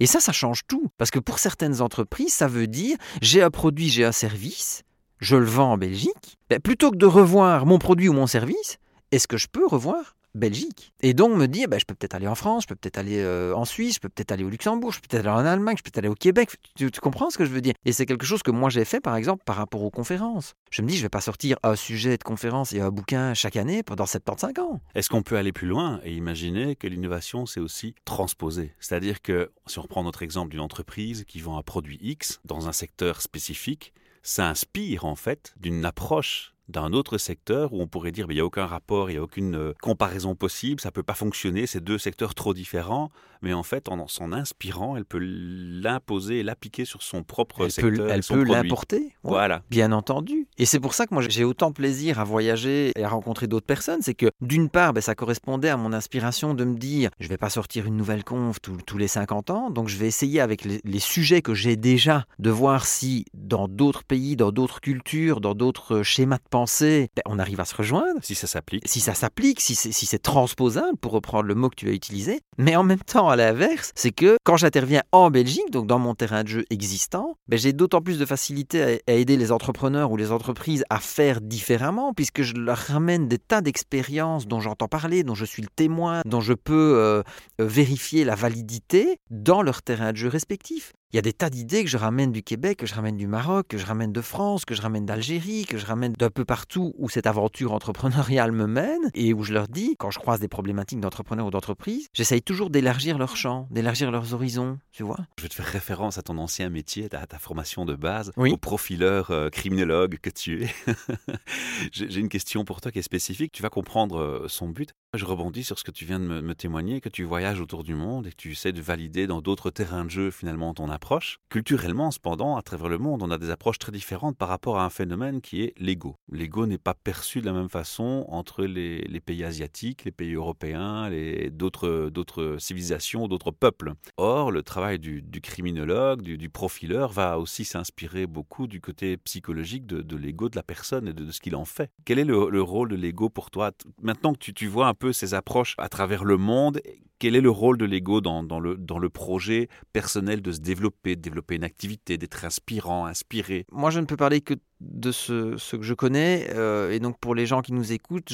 Et 0.00 0.06
ça, 0.06 0.20
ça 0.20 0.32
change 0.32 0.62
tout. 0.66 0.88
Parce 0.98 1.10
que 1.10 1.18
pour 1.18 1.38
certaines 1.38 1.80
entreprises, 1.80 2.32
ça 2.32 2.48
veut 2.48 2.66
dire 2.66 2.96
j'ai 3.20 3.42
un 3.42 3.50
produit, 3.50 3.88
j'ai 3.88 4.04
un 4.04 4.12
service, 4.12 4.82
je 5.18 5.36
le 5.36 5.44
vends 5.44 5.72
en 5.72 5.78
Belgique. 5.78 6.38
Ben, 6.50 6.60
plutôt 6.60 6.90
que 6.90 6.96
de 6.96 7.06
revoir 7.06 7.66
mon 7.66 7.78
produit 7.78 8.08
ou 8.08 8.12
mon 8.12 8.26
service, 8.26 8.78
est-ce 9.10 9.28
que 9.28 9.36
je 9.36 9.48
peux 9.48 9.66
revoir 9.66 10.16
Belgique. 10.34 10.92
Et 11.00 11.14
donc 11.14 11.36
me 11.36 11.46
dire, 11.46 11.68
bah, 11.68 11.78
je 11.78 11.84
peux 11.84 11.94
peut-être 11.94 12.14
aller 12.14 12.26
en 12.26 12.34
France, 12.34 12.64
je 12.64 12.68
peux 12.68 12.74
peut-être 12.74 12.98
aller 12.98 13.18
euh, 13.18 13.54
en 13.54 13.64
Suisse, 13.64 13.96
je 13.96 14.00
peux 14.00 14.08
peut-être 14.08 14.32
aller 14.32 14.44
au 14.44 14.48
Luxembourg, 14.48 14.92
je 14.92 15.00
peux 15.00 15.08
peut-être 15.08 15.26
aller 15.26 15.42
en 15.42 15.46
Allemagne, 15.46 15.76
je 15.76 15.82
peux 15.82 15.90
peut-être 15.90 15.98
aller 15.98 16.08
au 16.08 16.14
Québec. 16.14 16.50
Tu, 16.76 16.90
comprends 16.90 17.30
ce 17.30 17.38
que 17.38 17.44
je 17.44 17.50
veux 17.50 17.60
dire? 17.60 17.74
Et 17.84 17.92
c'est 17.92 18.06
quelque 18.06 18.24
chose 18.24 18.42
que 18.42 18.50
moi 18.50 18.70
j'ai 18.70 18.84
fait, 18.84 19.00
par 19.00 19.16
exemple, 19.16 19.42
par 19.44 19.56
rapport 19.56 19.82
aux 19.82 19.90
conférences. 19.90 20.54
Je 20.70 20.82
me 20.82 20.88
dis, 20.88 20.96
je 20.96 21.02
vais 21.02 21.08
pas 21.08 21.20
sortir 21.20 21.58
un 21.62 21.76
sujet 21.76 22.16
de 22.16 22.22
conférence 22.22 22.72
et 22.72 22.80
un 22.80 22.90
bouquin 22.90 23.34
chaque 23.34 23.56
année 23.56 23.82
pendant 23.82 24.06
75 24.06 24.52
ans. 24.58 24.80
Est-ce 24.94 25.08
qu'on 25.08 25.22
peut 25.22 25.36
aller 25.36 25.52
plus 25.52 25.68
loin 25.68 26.00
et 26.04 26.14
imaginer 26.14 26.76
que 26.76 26.86
l'innovation, 26.86 27.46
c'est 27.46 27.60
aussi 27.60 27.94
transposer? 28.04 28.74
C'est-à-dire 28.80 29.22
que, 29.22 29.50
si 29.66 29.78
on 29.78 29.82
reprend 29.82 30.02
notre 30.02 30.22
exemple 30.22 30.50
d'une 30.50 30.60
entreprise 30.60 31.24
qui 31.26 31.40
vend 31.40 31.58
un 31.58 31.62
produit 31.62 31.98
X 32.00 32.40
dans 32.44 32.68
un 32.68 32.72
secteur 32.72 33.20
spécifique, 33.20 33.92
ça 34.22 34.48
inspire 34.48 35.04
en 35.04 35.16
fait 35.16 35.54
d'une 35.60 35.84
approche 35.84 36.54
d'un 36.68 36.92
autre 36.92 37.18
secteur 37.18 37.72
où 37.72 37.80
on 37.80 37.86
pourrait 37.86 38.12
dire 38.12 38.26
qu'il 38.26 38.34
n'y 38.36 38.40
a 38.40 38.44
aucun 38.44 38.66
rapport, 38.66 39.10
il 39.10 39.14
n'y 39.14 39.18
a 39.18 39.22
aucune 39.22 39.56
euh, 39.56 39.72
comparaison 39.82 40.34
possible, 40.34 40.80
ça 40.80 40.88
ne 40.88 40.92
peut 40.92 41.02
pas 41.02 41.14
fonctionner, 41.14 41.66
c'est 41.66 41.82
deux 41.82 41.98
secteurs 41.98 42.34
trop 42.34 42.54
différents, 42.54 43.10
mais 43.42 43.52
en 43.52 43.62
fait, 43.62 43.88
en 43.88 44.06
s'en 44.06 44.32
inspirant, 44.32 44.96
elle 44.96 45.04
peut 45.04 45.18
l'imposer 45.20 46.40
et 46.40 46.42
l'appliquer 46.42 46.84
sur 46.84 47.02
son 47.02 47.24
propre 47.24 47.68
secteur. 47.68 48.08
elle 48.08 48.22
peut 48.22 48.44
l'importer, 48.44 49.14
voilà. 49.22 49.62
bien 49.70 49.92
entendu. 49.92 50.46
Et 50.58 50.64
c'est 50.64 50.80
pour 50.80 50.94
ça 50.94 51.06
que 51.06 51.14
moi 51.14 51.22
j'ai 51.28 51.44
autant 51.44 51.70
de 51.70 51.74
plaisir 51.74 52.20
à 52.20 52.24
voyager 52.24 52.92
et 52.96 53.04
à 53.04 53.08
rencontrer 53.08 53.48
d'autres 53.48 53.66
personnes, 53.66 54.00
c'est 54.02 54.14
que 54.14 54.30
d'une 54.40 54.68
part, 54.68 54.92
ben, 54.92 55.00
ça 55.00 55.14
correspondait 55.14 55.68
à 55.68 55.76
mon 55.76 55.92
inspiration 55.92 56.54
de 56.54 56.64
me 56.64 56.76
dire, 56.76 57.10
je 57.18 57.26
ne 57.26 57.30
vais 57.30 57.38
pas 57.38 57.50
sortir 57.50 57.86
une 57.86 57.96
nouvelle 57.96 58.24
conf 58.24 58.58
tous 58.60 58.98
les 58.98 59.08
50 59.08 59.50
ans, 59.50 59.70
donc 59.70 59.88
je 59.88 59.96
vais 59.96 60.06
essayer 60.06 60.40
avec 60.40 60.64
les, 60.64 60.80
les 60.84 61.00
sujets 61.00 61.42
que 61.42 61.54
j'ai 61.54 61.76
déjà 61.76 62.24
de 62.38 62.50
voir 62.50 62.86
si 62.86 63.24
dans 63.34 63.68
d'autres 63.68 64.04
pays, 64.04 64.36
dans 64.36 64.52
d'autres 64.52 64.80
cultures, 64.80 65.40
dans 65.40 65.54
d'autres 65.54 66.02
schémas 66.02 66.38
de 66.38 66.48
pensée, 66.52 67.08
ben, 67.16 67.22
on 67.26 67.38
arrive 67.38 67.60
à 67.60 67.64
se 67.64 67.74
rejoindre. 67.74 68.20
Si 68.22 68.34
ça 68.34 68.46
s'applique. 68.46 68.82
Si 68.86 69.00
ça 69.00 69.14
s'applique, 69.14 69.60
si 69.60 69.74
c'est 69.74 69.90
si 69.90 70.18
transposable, 70.20 70.98
pour 71.00 71.12
reprendre 71.12 71.48
le 71.48 71.54
mot 71.54 71.70
que 71.70 71.74
tu 71.74 71.88
as 71.88 71.92
utilisé. 71.92 72.40
Mais 72.58 72.76
en 72.76 72.84
même 72.84 73.00
temps, 73.00 73.30
à 73.30 73.36
l'inverse, 73.36 73.90
c'est 73.96 74.12
que 74.12 74.36
quand 74.44 74.58
j'interviens 74.58 75.02
en 75.12 75.30
Belgique, 75.30 75.70
donc 75.72 75.86
dans 75.86 75.98
mon 75.98 76.14
terrain 76.14 76.44
de 76.44 76.48
jeu 76.48 76.64
existant, 76.70 77.36
ben, 77.48 77.58
j'ai 77.58 77.72
d'autant 77.72 78.02
plus 78.02 78.18
de 78.18 78.26
facilité 78.26 79.00
à, 79.06 79.12
aider 79.12 79.36
les 79.36 79.50
entrepreneurs 79.50 80.12
ou 80.12 80.16
les 80.16 80.30
entreprises 80.30 80.84
à 80.90 80.98
faire 80.98 81.40
différemment, 81.40 82.12
puisque 82.12 82.42
je 82.42 82.52
leur 82.54 82.76
ramène 82.76 83.28
des 83.28 83.38
tas 83.38 83.62
d'expériences 83.62 84.46
dont 84.46 84.60
j'entends 84.60 84.88
parler, 84.88 85.24
dont 85.24 85.34
je 85.34 85.46
suis 85.46 85.62
le 85.62 85.68
témoin, 85.74 86.20
dont 86.26 86.42
je 86.42 86.52
peux 86.52 86.98
euh, 86.98 87.22
vérifier 87.58 88.24
la 88.24 88.34
validité 88.34 89.16
dans 89.30 89.62
leur 89.62 89.82
terrain 89.82 90.12
de 90.12 90.18
jeu 90.18 90.28
respectif. 90.28 90.92
Il 91.12 91.16
y 91.16 91.18
a 91.18 91.22
des 91.22 91.34
tas 91.34 91.50
d'idées 91.50 91.84
que 91.84 91.90
je 91.90 91.98
ramène 91.98 92.32
du 92.32 92.42
Québec, 92.42 92.78
que 92.78 92.86
je 92.86 92.94
ramène 92.94 93.18
du 93.18 93.26
Maroc, 93.26 93.66
que 93.68 93.76
je 93.76 93.84
ramène 93.84 94.12
de 94.12 94.22
France, 94.22 94.64
que 94.64 94.74
je 94.74 94.80
ramène 94.80 95.04
d'Algérie, 95.04 95.66
que 95.66 95.76
je 95.76 95.84
ramène 95.84 96.14
d'un 96.14 96.30
peu 96.30 96.46
partout 96.46 96.94
où 96.96 97.10
cette 97.10 97.26
aventure 97.26 97.74
entrepreneuriale 97.74 98.50
me 98.50 98.66
mène 98.66 99.10
et 99.12 99.34
où 99.34 99.42
je 99.42 99.52
leur 99.52 99.68
dis, 99.68 99.94
quand 99.98 100.10
je 100.10 100.18
croise 100.18 100.40
des 100.40 100.48
problématiques 100.48 101.00
d'entrepreneurs 101.00 101.48
ou 101.48 101.50
d'entreprise, 101.50 102.08
j'essaye 102.14 102.40
toujours 102.40 102.70
d'élargir 102.70 103.18
leur 103.18 103.36
champ, 103.36 103.68
d'élargir 103.70 104.10
leurs 104.10 104.32
horizons, 104.32 104.78
tu 104.90 105.02
vois. 105.02 105.18
Je 105.36 105.42
vais 105.42 105.50
te 105.50 105.54
faire 105.54 105.66
référence 105.66 106.16
à 106.16 106.22
ton 106.22 106.38
ancien 106.38 106.70
métier, 106.70 107.10
à 107.12 107.26
ta 107.26 107.38
formation 107.38 107.84
de 107.84 107.94
base, 107.94 108.32
au 108.38 108.56
profileur 108.56 109.30
euh, 109.32 109.50
criminologue 109.50 110.16
que 110.22 110.30
tu 110.30 110.64
es. 110.64 110.74
J'ai 111.92 112.20
une 112.20 112.30
question 112.30 112.64
pour 112.64 112.80
toi 112.80 112.90
qui 112.90 113.00
est 113.00 113.02
spécifique, 113.02 113.52
tu 113.52 113.62
vas 113.62 113.68
comprendre 113.68 114.18
euh, 114.18 114.48
son 114.48 114.70
but. 114.70 114.94
Je 115.14 115.26
rebondis 115.26 115.62
sur 115.62 115.78
ce 115.78 115.84
que 115.84 115.90
tu 115.90 116.06
viens 116.06 116.18
de 116.18 116.24
me, 116.24 116.54
témoigner, 116.54 117.02
que 117.02 117.10
tu 117.10 117.24
voyages 117.24 117.60
autour 117.60 117.84
du 117.84 117.94
monde 117.94 118.26
et 118.26 118.30
que 118.30 118.36
tu 118.36 118.52
essaies 118.52 118.72
de 118.72 118.80
valider 118.80 119.26
dans 119.26 119.42
d'autres 119.42 119.68
terrains 119.68 120.06
de 120.06 120.10
jeu 120.10 120.30
finalement 120.30 120.72
ton 120.72 120.88
approche. 120.88 121.38
Culturellement, 121.50 122.10
cependant, 122.10 122.56
à 122.56 122.62
travers 122.62 122.88
le 122.88 122.96
monde, 122.96 123.22
on 123.22 123.30
a 123.30 123.36
des 123.36 123.50
approches 123.50 123.78
très 123.78 123.92
différentes 123.92 124.38
par 124.38 124.48
rapport 124.48 124.78
à 124.78 124.86
un 124.86 124.88
phénomène 124.88 125.42
qui 125.42 125.64
est 125.64 125.74
l'ego. 125.76 126.16
L'ego 126.30 126.64
n'est 126.64 126.78
pas 126.78 126.94
perçu 126.94 127.42
de 127.42 127.44
la 127.44 127.52
même 127.52 127.68
façon 127.68 128.24
entre 128.28 128.64
les, 128.64 129.20
pays 129.20 129.44
asiatiques, 129.44 130.06
les 130.06 130.12
pays 130.12 130.32
européens, 130.32 131.10
les, 131.10 131.50
d'autres, 131.50 132.10
civilisations, 132.58 133.28
d'autres 133.28 133.50
peuples. 133.50 133.92
Or, 134.16 134.50
le 134.50 134.62
travail 134.62 134.98
du, 134.98 135.22
criminologue, 135.42 136.22
du, 136.22 136.48
profileur 136.48 137.12
va 137.12 137.38
aussi 137.38 137.66
s'inspirer 137.66 138.26
beaucoup 138.26 138.66
du 138.66 138.80
côté 138.80 139.18
psychologique 139.18 139.84
de, 139.84 140.16
l'ego 140.16 140.48
de 140.48 140.56
la 140.56 140.62
personne 140.62 141.06
et 141.08 141.12
de, 141.12 141.30
ce 141.30 141.40
qu'il 141.42 141.54
en 141.54 141.66
fait. 141.66 141.90
Quel 142.06 142.18
est 142.18 142.24
le, 142.24 142.62
rôle 142.62 142.88
de 142.88 142.96
l'ego 142.96 143.28
pour 143.28 143.50
toi? 143.50 143.72
Maintenant 144.00 144.32
que 144.32 144.38
tu, 144.38 144.54
tu 144.54 144.68
vois 144.68 144.86
un 144.88 144.94
ces 145.10 145.34
approches 145.34 145.74
à 145.78 145.88
travers 145.88 146.22
le 146.22 146.36
monde, 146.36 146.80
quel 147.22 147.36
est 147.36 147.40
le 147.40 147.50
rôle 147.50 147.78
de 147.78 147.84
l'ego 147.84 148.20
dans, 148.20 148.42
le, 148.58 148.76
dans 148.76 148.98
le 148.98 149.08
projet 149.08 149.68
personnel 149.92 150.42
de 150.42 150.50
se 150.50 150.58
développer, 150.58 151.14
de 151.14 151.20
développer 151.20 151.54
une 151.54 151.62
activité, 151.62 152.18
d'être 152.18 152.44
inspirant, 152.44 153.06
inspiré? 153.06 153.64
Moi, 153.70 153.90
je 153.90 154.00
ne 154.00 154.06
peux 154.06 154.16
parler 154.16 154.40
que 154.40 154.54
de 154.82 155.12
ce, 155.12 155.76
que 155.76 155.82
je 155.82 155.94
connais. 155.94 156.48
Euh, 156.50 156.90
et 156.90 156.98
donc, 156.98 157.18
pour 157.18 157.34
les 157.34 157.46
gens 157.46 157.62
qui 157.62 157.72
nous 157.72 157.92
écoutent, 157.92 158.32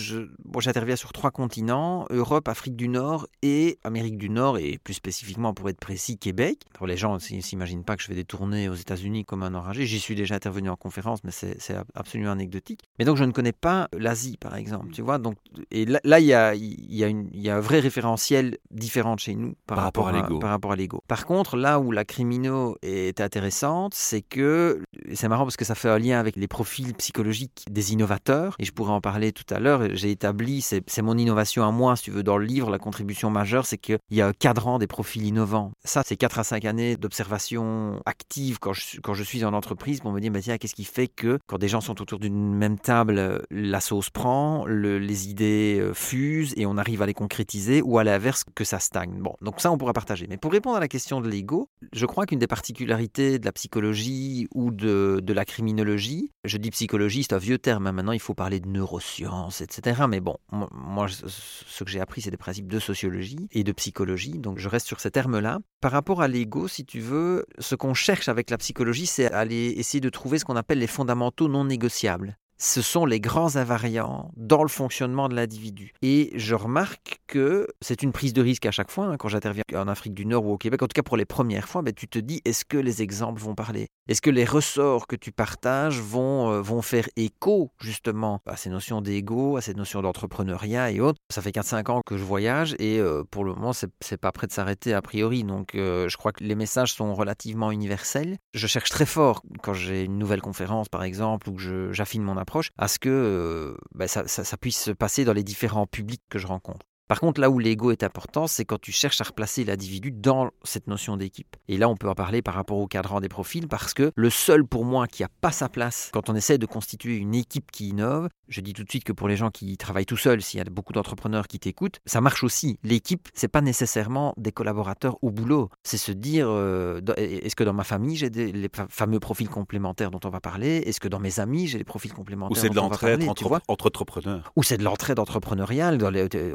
j'interviens 0.58 0.96
sur 0.96 1.12
trois 1.12 1.30
continents 1.30 2.06
Europe, 2.10 2.48
Afrique 2.48 2.76
du 2.76 2.88
Nord 2.88 3.26
et 3.42 3.78
Amérique 3.84 4.18
du 4.18 4.30
Nord, 4.30 4.58
et 4.58 4.78
plus 4.78 4.94
spécifiquement, 4.94 5.54
pour 5.54 5.68
être 5.68 5.78
précis, 5.78 6.18
Québec. 6.18 6.62
Pour 6.74 6.86
les 6.86 6.96
gens 6.96 7.14
ne 7.14 7.18
s'imaginent 7.18 7.84
pas 7.84 7.96
que 7.96 8.02
je 8.02 8.08
fais 8.08 8.14
des 8.14 8.24
tournées 8.24 8.68
aux 8.68 8.74
États-Unis 8.74 9.24
comme 9.24 9.42
un 9.42 9.54
enragé. 9.54 9.86
J'y 9.86 10.00
suis 10.00 10.14
déjà 10.14 10.36
intervenu 10.36 10.70
en 10.70 10.76
conférence, 10.76 11.22
mais 11.24 11.30
c'est 11.30 11.76
absolument 11.94 12.32
anecdotique. 12.32 12.80
Mais 12.98 13.04
donc, 13.04 13.16
je 13.16 13.24
ne 13.24 13.32
connais 13.32 13.52
pas 13.52 13.88
l'Asie, 13.92 14.36
par 14.38 14.56
exemple. 14.56 14.92
Tu 14.92 15.02
vois 15.02 15.18
donc, 15.18 15.36
et 15.70 15.84
là, 15.84 16.20
il 16.20 16.26
y 16.26 16.32
a 16.32 17.56
un 17.56 17.60
vrai 17.60 17.80
référentiel 17.80 18.56
différente 18.78 19.20
chez 19.20 19.34
nous 19.34 19.54
par, 19.66 19.78
rapport, 19.78 20.08
à 20.08 20.12
l'ego. 20.12 20.38
Par 20.38 20.50
rapport 20.50 20.72
à 20.72 20.76
l'ego. 20.76 21.02
Par 21.08 21.26
contre, 21.26 21.56
là 21.56 21.78
où 21.80 21.90
la 21.90 22.04
crimino 22.04 22.76
est 22.82 23.20
intéressante, 23.20 23.94
c'est 23.94 24.22
que 24.22 24.82
c'est 25.14 25.28
marrant 25.28 25.44
parce 25.44 25.56
que 25.56 25.64
ça 25.64 25.74
fait 25.74 25.88
un 25.88 25.98
lien 25.98 26.18
avec 26.18 26.36
les 26.36 26.48
profils 26.48 26.94
psychologiques 26.94 27.64
des 27.70 27.92
innovateurs 27.92 28.56
et 28.58 28.64
je 28.64 28.72
pourrais 28.72 28.92
en 28.92 29.00
parler 29.00 29.32
tout 29.32 29.52
à 29.52 29.60
l'heure. 29.60 29.82
J'ai 29.94 30.10
établi, 30.10 30.60
c'est 30.60 31.02
mon 31.02 31.16
innovation 31.16 31.64
à 31.64 31.70
moi, 31.70 31.96
si 31.96 32.04
tu 32.04 32.10
veux, 32.10 32.22
dans 32.22 32.38
le 32.38 32.44
livre, 32.44 32.70
la 32.70 32.78
contribution 32.78 33.30
majeure, 33.30 33.66
c'est 33.66 33.78
qu'il 33.78 33.98
y 34.10 34.20
a 34.20 34.26
un 34.26 34.32
cadran 34.32 34.78
des 34.78 34.86
profils 34.86 35.24
innovants. 35.24 35.72
Ça, 35.84 36.02
c'est 36.04 36.16
4 36.16 36.38
à 36.38 36.44
5 36.44 36.64
années 36.64 36.96
d'observation 36.96 38.00
active 38.06 38.58
quand 38.58 38.72
je, 38.72 39.00
quand 39.00 39.14
je 39.14 39.22
suis 39.22 39.44
en 39.44 39.52
entreprise 39.52 40.00
pour 40.00 40.12
me 40.12 40.20
dire, 40.20 40.30
bah, 40.30 40.40
tiens, 40.40 40.58
qu'est-ce 40.58 40.74
qui 40.74 40.84
fait 40.84 41.08
que 41.08 41.38
quand 41.46 41.58
des 41.58 41.68
gens 41.68 41.80
sont 41.80 42.00
autour 42.00 42.18
d'une 42.18 42.54
même 42.54 42.78
table, 42.78 43.42
la 43.50 43.80
sauce 43.80 44.10
prend, 44.10 44.66
les 44.66 45.28
idées 45.28 45.78
euh, 45.80 45.94
fusent 45.94 46.54
et 46.56 46.66
on 46.66 46.76
arrive 46.76 47.02
à 47.02 47.06
les 47.06 47.14
concrétiser 47.14 47.82
ou 47.82 47.98
à 47.98 48.04
l'inverse 48.04 48.44
que 48.54 48.64
ça 48.68 48.78
stagne. 48.78 49.20
Bon, 49.20 49.34
donc 49.40 49.60
ça, 49.60 49.72
on 49.72 49.78
pourra 49.78 49.92
partager. 49.92 50.26
Mais 50.28 50.36
pour 50.36 50.52
répondre 50.52 50.76
à 50.76 50.80
la 50.80 50.88
question 50.88 51.20
de 51.20 51.28
l'ego, 51.28 51.70
je 51.92 52.06
crois 52.06 52.26
qu'une 52.26 52.38
des 52.38 52.46
particularités 52.46 53.38
de 53.38 53.44
la 53.44 53.52
psychologie 53.52 54.46
ou 54.54 54.70
de, 54.70 55.20
de 55.22 55.32
la 55.32 55.44
criminologie, 55.44 56.30
je 56.44 56.58
dis 56.58 56.70
psychologie, 56.70 57.22
c'est 57.22 57.34
un 57.34 57.38
vieux 57.38 57.58
terme, 57.58 57.86
hein. 57.86 57.92
maintenant 57.92 58.12
il 58.12 58.20
faut 58.20 58.34
parler 58.34 58.60
de 58.60 58.68
neurosciences, 58.68 59.60
etc. 59.60 60.02
Mais 60.08 60.20
bon, 60.20 60.36
moi, 60.50 61.06
ce 61.08 61.84
que 61.84 61.90
j'ai 61.90 62.00
appris, 62.00 62.22
c'est 62.22 62.30
des 62.30 62.36
principes 62.36 62.68
de 62.68 62.78
sociologie 62.78 63.48
et 63.52 63.64
de 63.64 63.72
psychologie, 63.72 64.38
donc 64.38 64.58
je 64.58 64.68
reste 64.68 64.86
sur 64.86 65.00
ces 65.00 65.10
termes-là. 65.10 65.58
Par 65.80 65.92
rapport 65.92 66.22
à 66.22 66.28
l'ego, 66.28 66.68
si 66.68 66.84
tu 66.84 67.00
veux, 67.00 67.46
ce 67.58 67.74
qu'on 67.74 67.94
cherche 67.94 68.28
avec 68.28 68.50
la 68.50 68.58
psychologie, 68.58 69.06
c'est 69.06 69.32
aller 69.32 69.74
essayer 69.76 70.00
de 70.00 70.10
trouver 70.10 70.38
ce 70.38 70.44
qu'on 70.44 70.56
appelle 70.56 70.78
les 70.78 70.86
fondamentaux 70.86 71.48
non 71.48 71.64
négociables 71.64 72.36
ce 72.58 72.82
sont 72.82 73.06
les 73.06 73.20
grands 73.20 73.56
invariants 73.56 74.30
dans 74.36 74.62
le 74.62 74.68
fonctionnement 74.68 75.28
de 75.28 75.36
l'individu. 75.36 75.92
Et 76.02 76.32
je 76.34 76.54
remarque 76.54 77.20
que 77.28 77.68
c'est 77.80 78.02
une 78.02 78.12
prise 78.12 78.32
de 78.32 78.42
risque 78.42 78.66
à 78.66 78.72
chaque 78.72 78.90
fois, 78.90 79.06
hein, 79.06 79.16
quand 79.16 79.28
j'interviens 79.28 79.62
en 79.74 79.86
Afrique 79.86 80.14
du 80.14 80.26
Nord 80.26 80.44
ou 80.44 80.52
au 80.52 80.58
Québec, 80.58 80.82
en 80.82 80.86
tout 80.86 80.94
cas 80.94 81.02
pour 81.02 81.16
les 81.16 81.24
premières 81.24 81.68
fois, 81.68 81.82
ben, 81.82 81.94
tu 81.94 82.08
te 82.08 82.18
dis, 82.18 82.42
est-ce 82.44 82.64
que 82.64 82.76
les 82.76 83.00
exemples 83.02 83.40
vont 83.40 83.54
parler? 83.54 83.88
Est-ce 84.08 84.20
que 84.20 84.30
les 84.30 84.44
ressorts 84.44 85.06
que 85.06 85.16
tu 85.16 85.30
partages 85.30 86.00
vont, 86.00 86.50
euh, 86.50 86.60
vont 86.60 86.82
faire 86.82 87.08
écho 87.16 87.70
justement 87.80 88.40
à 88.46 88.56
ces 88.56 88.70
notions 88.70 89.02
d'ego, 89.02 89.56
à 89.56 89.60
ces 89.60 89.74
notions 89.74 90.02
d'entrepreneuriat 90.02 90.90
et 90.90 91.00
autres? 91.00 91.20
Ça 91.30 91.42
fait 91.42 91.52
4-5 91.52 91.90
ans 91.90 92.00
que 92.04 92.16
je 92.16 92.24
voyage 92.24 92.74
et 92.78 92.98
euh, 92.98 93.22
pour 93.30 93.44
le 93.44 93.54
moment, 93.54 93.72
c'est 93.72 94.16
pas 94.16 94.32
prêt 94.32 94.46
de 94.46 94.52
s'arrêter 94.52 94.94
a 94.94 95.02
priori. 95.02 95.44
Donc 95.44 95.74
euh, 95.74 96.08
je 96.08 96.16
crois 96.16 96.32
que 96.32 96.42
les 96.42 96.54
messages 96.54 96.94
sont 96.94 97.14
relativement 97.14 97.70
universels. 97.70 98.38
Je 98.54 98.66
cherche 98.66 98.90
très 98.90 99.06
fort 99.06 99.42
quand 99.62 99.74
j'ai 99.74 100.04
une 100.04 100.18
nouvelle 100.18 100.40
conférence 100.40 100.88
par 100.88 101.04
exemple 101.04 101.48
ou 101.50 101.52
que 101.52 101.92
j'affine 101.92 102.22
mon 102.22 102.36
approche 102.36 102.47
à 102.76 102.88
ce 102.88 102.98
que 102.98 103.08
euh, 103.08 103.76
bah, 103.94 104.08
ça, 104.08 104.56
puisse 104.56 104.82
se 104.82 104.90
passer 104.90 105.24
dans 105.24 105.32
les 105.32 105.44
différents 105.44 105.86
publics 105.86 106.22
que 106.28 106.38
je 106.38 106.46
rencontre. 106.46 106.86
Par 107.08 107.20
contre, 107.20 107.40
là 107.40 107.48
où 107.48 107.58
l'ego 107.58 107.90
est 107.90 108.02
important, 108.02 108.46
c'est 108.46 108.66
quand 108.66 108.78
tu 108.78 108.92
cherches 108.92 109.20
à 109.22 109.24
replacer 109.24 109.64
l'individu 109.64 110.12
dans 110.12 110.50
cette 110.62 110.88
notion 110.88 111.16
d'équipe. 111.16 111.56
Et 111.66 111.78
là, 111.78 111.88
on 111.88 111.96
peut 111.96 112.08
en 112.08 112.14
parler 112.14 112.42
par 112.42 112.54
rapport 112.54 112.76
au 112.76 112.86
cadran 112.86 113.20
des 113.20 113.30
profils, 113.30 113.66
parce 113.66 113.94
que 113.94 114.12
le 114.14 114.30
seul 114.30 114.64
pour 114.64 114.84
moi 114.84 115.06
qui 115.06 115.22
n'a 115.22 115.28
pas 115.40 115.50
sa 115.50 115.70
place 115.70 116.10
quand 116.12 116.28
on 116.28 116.34
essaie 116.34 116.58
de 116.58 116.66
constituer 116.66 117.16
une 117.16 117.34
équipe 117.34 117.70
qui 117.70 117.88
innove, 117.88 118.28
je 118.48 118.60
dis 118.60 118.74
tout 118.74 118.84
de 118.84 118.90
suite 118.90 119.04
que 119.04 119.12
pour 119.12 119.26
les 119.26 119.36
gens 119.36 119.50
qui 119.50 119.76
travaillent 119.78 120.06
tout 120.06 120.18
seuls, 120.18 120.42
s'il 120.42 120.58
y 120.58 120.60
a 120.60 120.64
beaucoup 120.64 120.92
d'entrepreneurs 120.92 121.48
qui 121.48 121.58
t'écoutent, 121.58 122.00
ça 122.04 122.20
marche 122.20 122.44
aussi. 122.44 122.78
L'équipe, 122.82 123.28
c'est 123.32 123.48
pas 123.48 123.62
nécessairement 123.62 124.34
des 124.36 124.52
collaborateurs 124.52 125.16
au 125.22 125.30
boulot. 125.30 125.70
C'est 125.84 125.96
se 125.96 126.12
dire, 126.12 126.46
euh, 126.48 127.00
est-ce 127.16 127.56
que 127.56 127.64
dans 127.64 127.72
ma 127.72 127.84
famille, 127.84 128.16
j'ai 128.16 128.28
les 128.28 128.68
fameux 128.90 129.20
profils 129.20 129.48
complémentaires 129.48 130.10
dont 130.10 130.20
on 130.24 130.30
va 130.30 130.40
parler? 130.40 130.82
Est-ce 130.86 131.00
que 131.00 131.08
dans 131.08 131.20
mes 131.20 131.40
amis, 131.40 131.68
j'ai 131.68 131.78
des 131.78 131.84
profils 131.84 132.12
complémentaires 132.12 132.56
Ou 132.56 132.60
c'est 132.60 132.68
de 132.68 132.74
l'entraide 132.74 133.24
entre, 133.28 133.62
entrepreneurs 133.68 134.52
Ou 134.56 134.62
c'est 134.62 134.76
de 134.76 134.84
l'entraide 134.84 135.18
entrepreneuriale. 135.18 135.98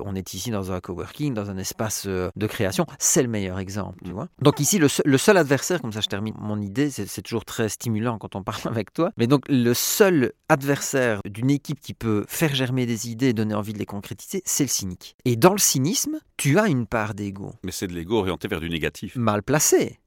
on 0.06 0.16
est 0.16 0.34
ici 0.34 0.43
dans 0.52 0.72
un 0.72 0.80
coworking, 0.80 1.34
dans 1.34 1.50
un 1.50 1.58
espace 1.58 2.06
euh, 2.08 2.30
de 2.36 2.48
création. 2.48 2.86
C'est 3.00 3.22
le 3.22 3.30
meilleur 3.30 3.60
exemple, 3.60 4.00
tu 4.06 4.12
vois. 4.12 4.28
Donc 4.42 4.60
ici, 4.60 4.80
le 4.80 4.88
seul, 4.88 5.04
le 5.06 5.18
seul 5.18 5.38
adversaire, 5.38 5.82
comme 5.82 5.92
ça 5.92 6.02
je 6.02 6.08
termine 6.08 6.34
mon 6.40 6.62
idée, 6.62 6.90
c'est 6.90 7.22
toujours 7.22 7.46
très 7.46 7.70
stimulant 7.70 8.18
quand 8.18 8.36
on 8.36 8.44
parle 8.44 8.62
avec 8.66 8.94
toi, 8.94 9.12
mais 9.18 9.28
donc 9.28 9.44
le 9.48 9.74
seul 9.74 10.34
adversaire 10.50 11.20
d'une 11.26 11.50
équipe 11.50 11.80
qui 11.80 11.94
peut 11.94 12.26
faire 12.28 12.54
germer 12.54 12.86
des 12.86 13.10
idées 13.10 13.30
et 13.30 13.34
donner 13.34 13.56
envie 13.56 13.74
de 13.74 13.80
les 13.80 13.86
concrétiser, 13.86 14.42
c'est 14.46 14.64
le 14.64 14.70
cynique. 14.70 15.16
Et 15.26 15.36
dans 15.36 15.54
le 15.54 15.60
cynisme, 15.60 16.20
tu 16.38 16.60
as 16.60 16.68
une 16.68 16.88
part 16.88 17.14
d'ego. 17.14 17.54
Mais 17.64 17.72
c'est 17.72 17.88
de 17.88 17.94
l'ego 17.94 18.18
orienté 18.18 18.48
vers 18.48 18.60
du 18.60 18.70
négatif. 18.70 19.16
Mal 19.16 19.44
placé 19.44 20.00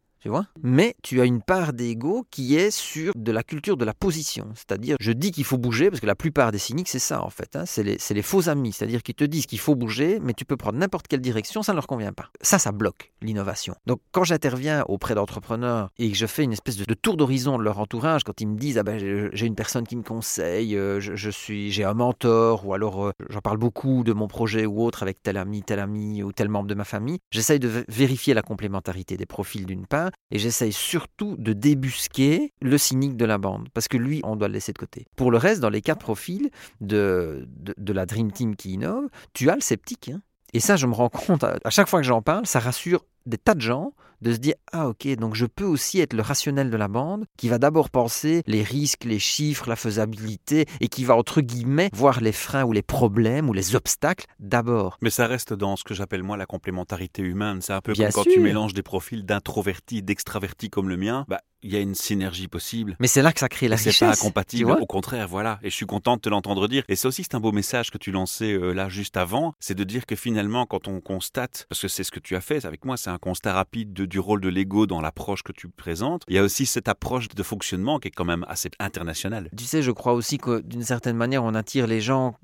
Mais 0.62 0.96
tu 1.02 1.20
as 1.20 1.24
une 1.24 1.42
part 1.42 1.72
d'ego 1.72 2.26
qui 2.30 2.56
est 2.56 2.70
sur 2.70 3.12
de 3.14 3.32
la 3.32 3.42
culture 3.42 3.76
de 3.76 3.84
la 3.84 3.94
position. 3.94 4.48
C'est-à-dire, 4.54 4.96
je 5.00 5.12
dis 5.12 5.30
qu'il 5.30 5.44
faut 5.44 5.58
bouger, 5.58 5.90
parce 5.90 6.00
que 6.00 6.06
la 6.06 6.14
plupart 6.14 6.52
des 6.52 6.58
cyniques, 6.58 6.88
c'est 6.88 6.98
ça 6.98 7.22
en 7.22 7.30
fait. 7.30 7.56
Hein. 7.56 7.64
c'est 7.66 7.82
les, 7.84 8.22
faux 8.22 8.48
amis, 8.48 8.72
c'est-à-dire 8.72 9.02
qu'ils 9.02 9.14
te 9.14 9.24
disent 9.24 9.46
qu'il 9.46 9.58
faut 9.58 9.74
bouger, 9.74 10.18
mais 10.20 10.34
tu 10.34 10.44
peux 10.44 10.56
prendre 10.56 10.78
n'importe 10.78 11.06
quelle 11.08 11.20
direction, 11.20 11.62
ça 11.62 11.72
ne 11.72 11.76
leur 11.76 11.86
convient 11.86 12.12
pas. 12.12 12.30
Ça, 12.40 12.58
ça 12.58 12.72
bloque 12.72 13.12
l'innovation. 13.22 13.74
Donc 13.86 14.00
quand 14.12 14.24
j'interviens 14.24 14.84
auprès 14.88 15.14
d'entrepreneurs 15.14 15.90
et 15.98 16.10
que 16.10 16.16
je 16.16 16.26
fais 16.26 16.44
une 16.44 16.52
espèce 16.52 16.76
de, 16.76 16.94
tour 16.94 17.16
d'horizon 17.16 17.58
de 17.58 17.62
leur 17.62 17.78
entourage, 17.78 18.24
quand 18.24 18.40
ils 18.40 18.48
me 18.48 18.58
disent, 18.58 18.78
ah 18.78 18.82
ben, 18.82 18.98
j'ai 19.32 19.46
une 19.46 19.54
personne 19.54 19.86
qui 19.86 19.96
me 19.96 20.02
conseille, 20.02 20.76
euh, 20.76 21.00
je, 21.00 21.30
suis, 21.30 21.70
j'ai 21.70 21.84
un 21.84 21.94
mentor, 21.94 22.66
ou 22.66 22.74
alors 22.74 23.06
euh, 23.06 23.12
j'en 23.30 23.40
parle 23.40 23.58
beaucoup 23.58 24.02
de 24.04 24.12
mon 24.12 24.28
projet 24.28 24.66
ou 24.66 24.82
autre 24.82 25.02
avec 25.02 25.22
tel 25.22 25.36
ami, 25.36 25.62
tel 25.62 25.78
ami 25.78 26.22
ou 26.22 26.32
tel 26.32 26.48
membre 26.48 26.68
de 26.68 26.74
ma 26.74 26.84
famille, 26.84 27.18
j'essaye 27.30 27.58
de 27.58 27.84
vérifier 27.88 28.34
la 28.34 28.42
complémentarité 28.42 29.16
des 29.16 29.26
profils 29.26 29.66
d'une 29.66 29.86
part, 29.86 30.10
et 30.30 30.38
j'essaye 30.38 30.72
surtout 30.72 31.36
de 31.38 31.52
débusquer 31.52 32.52
le 32.60 32.78
cynique 32.78 33.16
de 33.16 33.24
la 33.24 33.38
bande, 33.38 33.68
parce 33.72 33.88
que 33.88 33.96
lui, 33.96 34.20
on 34.24 34.36
doit 34.36 34.48
le 34.48 34.54
laisser 34.54 34.72
de 34.72 34.78
côté. 34.78 35.06
Pour 35.16 35.30
le 35.30 35.38
reste, 35.38 35.60
dans 35.60 35.70
les 35.70 35.82
quatre 35.82 36.00
profils 36.00 36.50
de, 36.80 37.48
de, 37.56 37.92
la 37.92 38.06
Dream 38.06 38.32
Team 38.32 38.56
qui 38.56 38.72
innove, 38.72 39.08
tu 39.34 39.50
as 39.50 39.54
le 39.54 39.60
sceptique. 39.60 40.10
Hein. 40.12 40.20
Et 40.52 40.60
ça, 40.60 40.76
je 40.76 40.86
me 40.86 40.94
rends 40.94 41.08
compte, 41.08 41.44
à 41.44 41.70
chaque 41.70 41.88
fois 41.88 42.00
que 42.00 42.06
j'en 42.06 42.22
parle, 42.22 42.46
ça 42.46 42.58
rassure 42.58 43.04
des 43.26 43.38
tas 43.38 43.54
de 43.54 43.60
gens 43.60 43.92
de 44.22 44.32
se 44.32 44.38
dire 44.38 44.54
ah 44.72 44.88
ok 44.88 45.06
donc 45.16 45.34
je 45.34 45.46
peux 45.46 45.64
aussi 45.64 46.00
être 46.00 46.14
le 46.14 46.22
rationnel 46.22 46.70
de 46.70 46.76
la 46.76 46.88
bande 46.88 47.26
qui 47.36 47.48
va 47.48 47.58
d'abord 47.58 47.90
penser 47.90 48.42
les 48.46 48.62
risques, 48.62 49.04
les 49.04 49.18
chiffres, 49.18 49.68
la 49.68 49.76
faisabilité 49.76 50.66
et 50.80 50.88
qui 50.88 51.04
va 51.04 51.16
entre 51.16 51.40
guillemets 51.40 51.90
voir 51.92 52.20
les 52.20 52.32
freins 52.32 52.64
ou 52.64 52.72
les 52.72 52.82
problèmes 52.82 53.48
ou 53.48 53.52
les 53.52 53.76
obstacles 53.76 54.26
d'abord. 54.38 54.96
Mais 55.02 55.10
ça 55.10 55.26
reste 55.26 55.52
dans 55.52 55.76
ce 55.76 55.84
que 55.84 55.94
j'appelle 55.94 56.22
moi 56.22 56.36
la 56.36 56.46
complémentarité 56.46 57.22
humaine. 57.22 57.60
C'est 57.60 57.72
un 57.72 57.80
peu 57.80 57.94
comme 57.94 58.08
quand 58.12 58.24
tu 58.24 58.40
mélanges 58.40 58.74
des 58.74 58.82
profils 58.82 59.24
d'introvertis, 59.24 60.02
d'extravertis 60.02 60.70
comme 60.70 60.88
le 60.88 60.96
mien. 60.96 61.24
Bah, 61.28 61.40
il 61.62 61.72
y 61.72 61.76
a 61.76 61.80
une 61.80 61.94
synergie 61.94 62.48
possible. 62.48 62.96
Mais 63.00 63.08
c'est 63.08 63.22
là 63.22 63.32
que 63.32 63.40
ça 63.40 63.48
crée 63.48 63.66
la 63.66 63.76
richesse. 63.76 63.96
C'est 63.96 64.06
pas 64.06 64.12
incompatible, 64.12 64.70
au 64.70 64.86
contraire, 64.86 65.26
voilà. 65.26 65.58
Et 65.62 65.70
je 65.70 65.74
suis 65.74 65.86
content 65.86 66.16
de 66.16 66.20
te 66.20 66.28
l'entendre 66.28 66.68
dire. 66.68 66.84
Et 66.88 66.94
c'est 66.94 67.08
aussi 67.08 67.24
c'est 67.24 67.34
un 67.34 67.40
beau 67.40 67.50
message 67.50 67.90
que 67.90 67.98
tu 67.98 68.12
lançais 68.12 68.52
euh, 68.52 68.72
là 68.72 68.88
juste 68.88 69.16
avant, 69.16 69.54
c'est 69.58 69.74
de 69.74 69.82
dire 69.82 70.06
que 70.06 70.14
finalement, 70.14 70.66
quand 70.66 70.86
on 70.86 71.00
constate, 71.00 71.66
parce 71.68 71.80
que 71.80 71.88
c'est 71.88 72.04
ce 72.04 72.12
que 72.12 72.20
tu 72.20 72.36
as 72.36 72.40
fait 72.40 72.64
avec 72.64 72.84
moi, 72.84 72.96
c'est 72.96 73.10
un 73.10 73.15
constat 73.18 73.52
rapide 73.52 73.92
du 73.92 74.18
rôle 74.18 74.40
de 74.40 74.48
l'ego 74.48 74.86
dans 74.86 75.00
l'approche 75.00 75.42
que 75.42 75.52
tu 75.52 75.68
présentes. 75.68 76.22
Il 76.28 76.34
y 76.34 76.38
a 76.38 76.42
aussi 76.42 76.66
cette 76.66 76.88
approche 76.88 77.28
de 77.28 77.42
fonctionnement 77.42 77.98
qui 77.98 78.08
est 78.08 78.12
quand 78.12 78.24
même 78.24 78.44
assez 78.48 78.70
internationale. 78.78 79.50
Tu 79.56 79.64
sais, 79.64 79.82
je 79.82 79.90
crois 79.90 80.12
aussi 80.12 80.38
que 80.38 80.60
d'une 80.60 80.82
certaine 80.82 81.16
manière, 81.16 81.44
on 81.44 81.54
attire 81.54 81.86
les 81.86 82.00
gens 82.00 82.34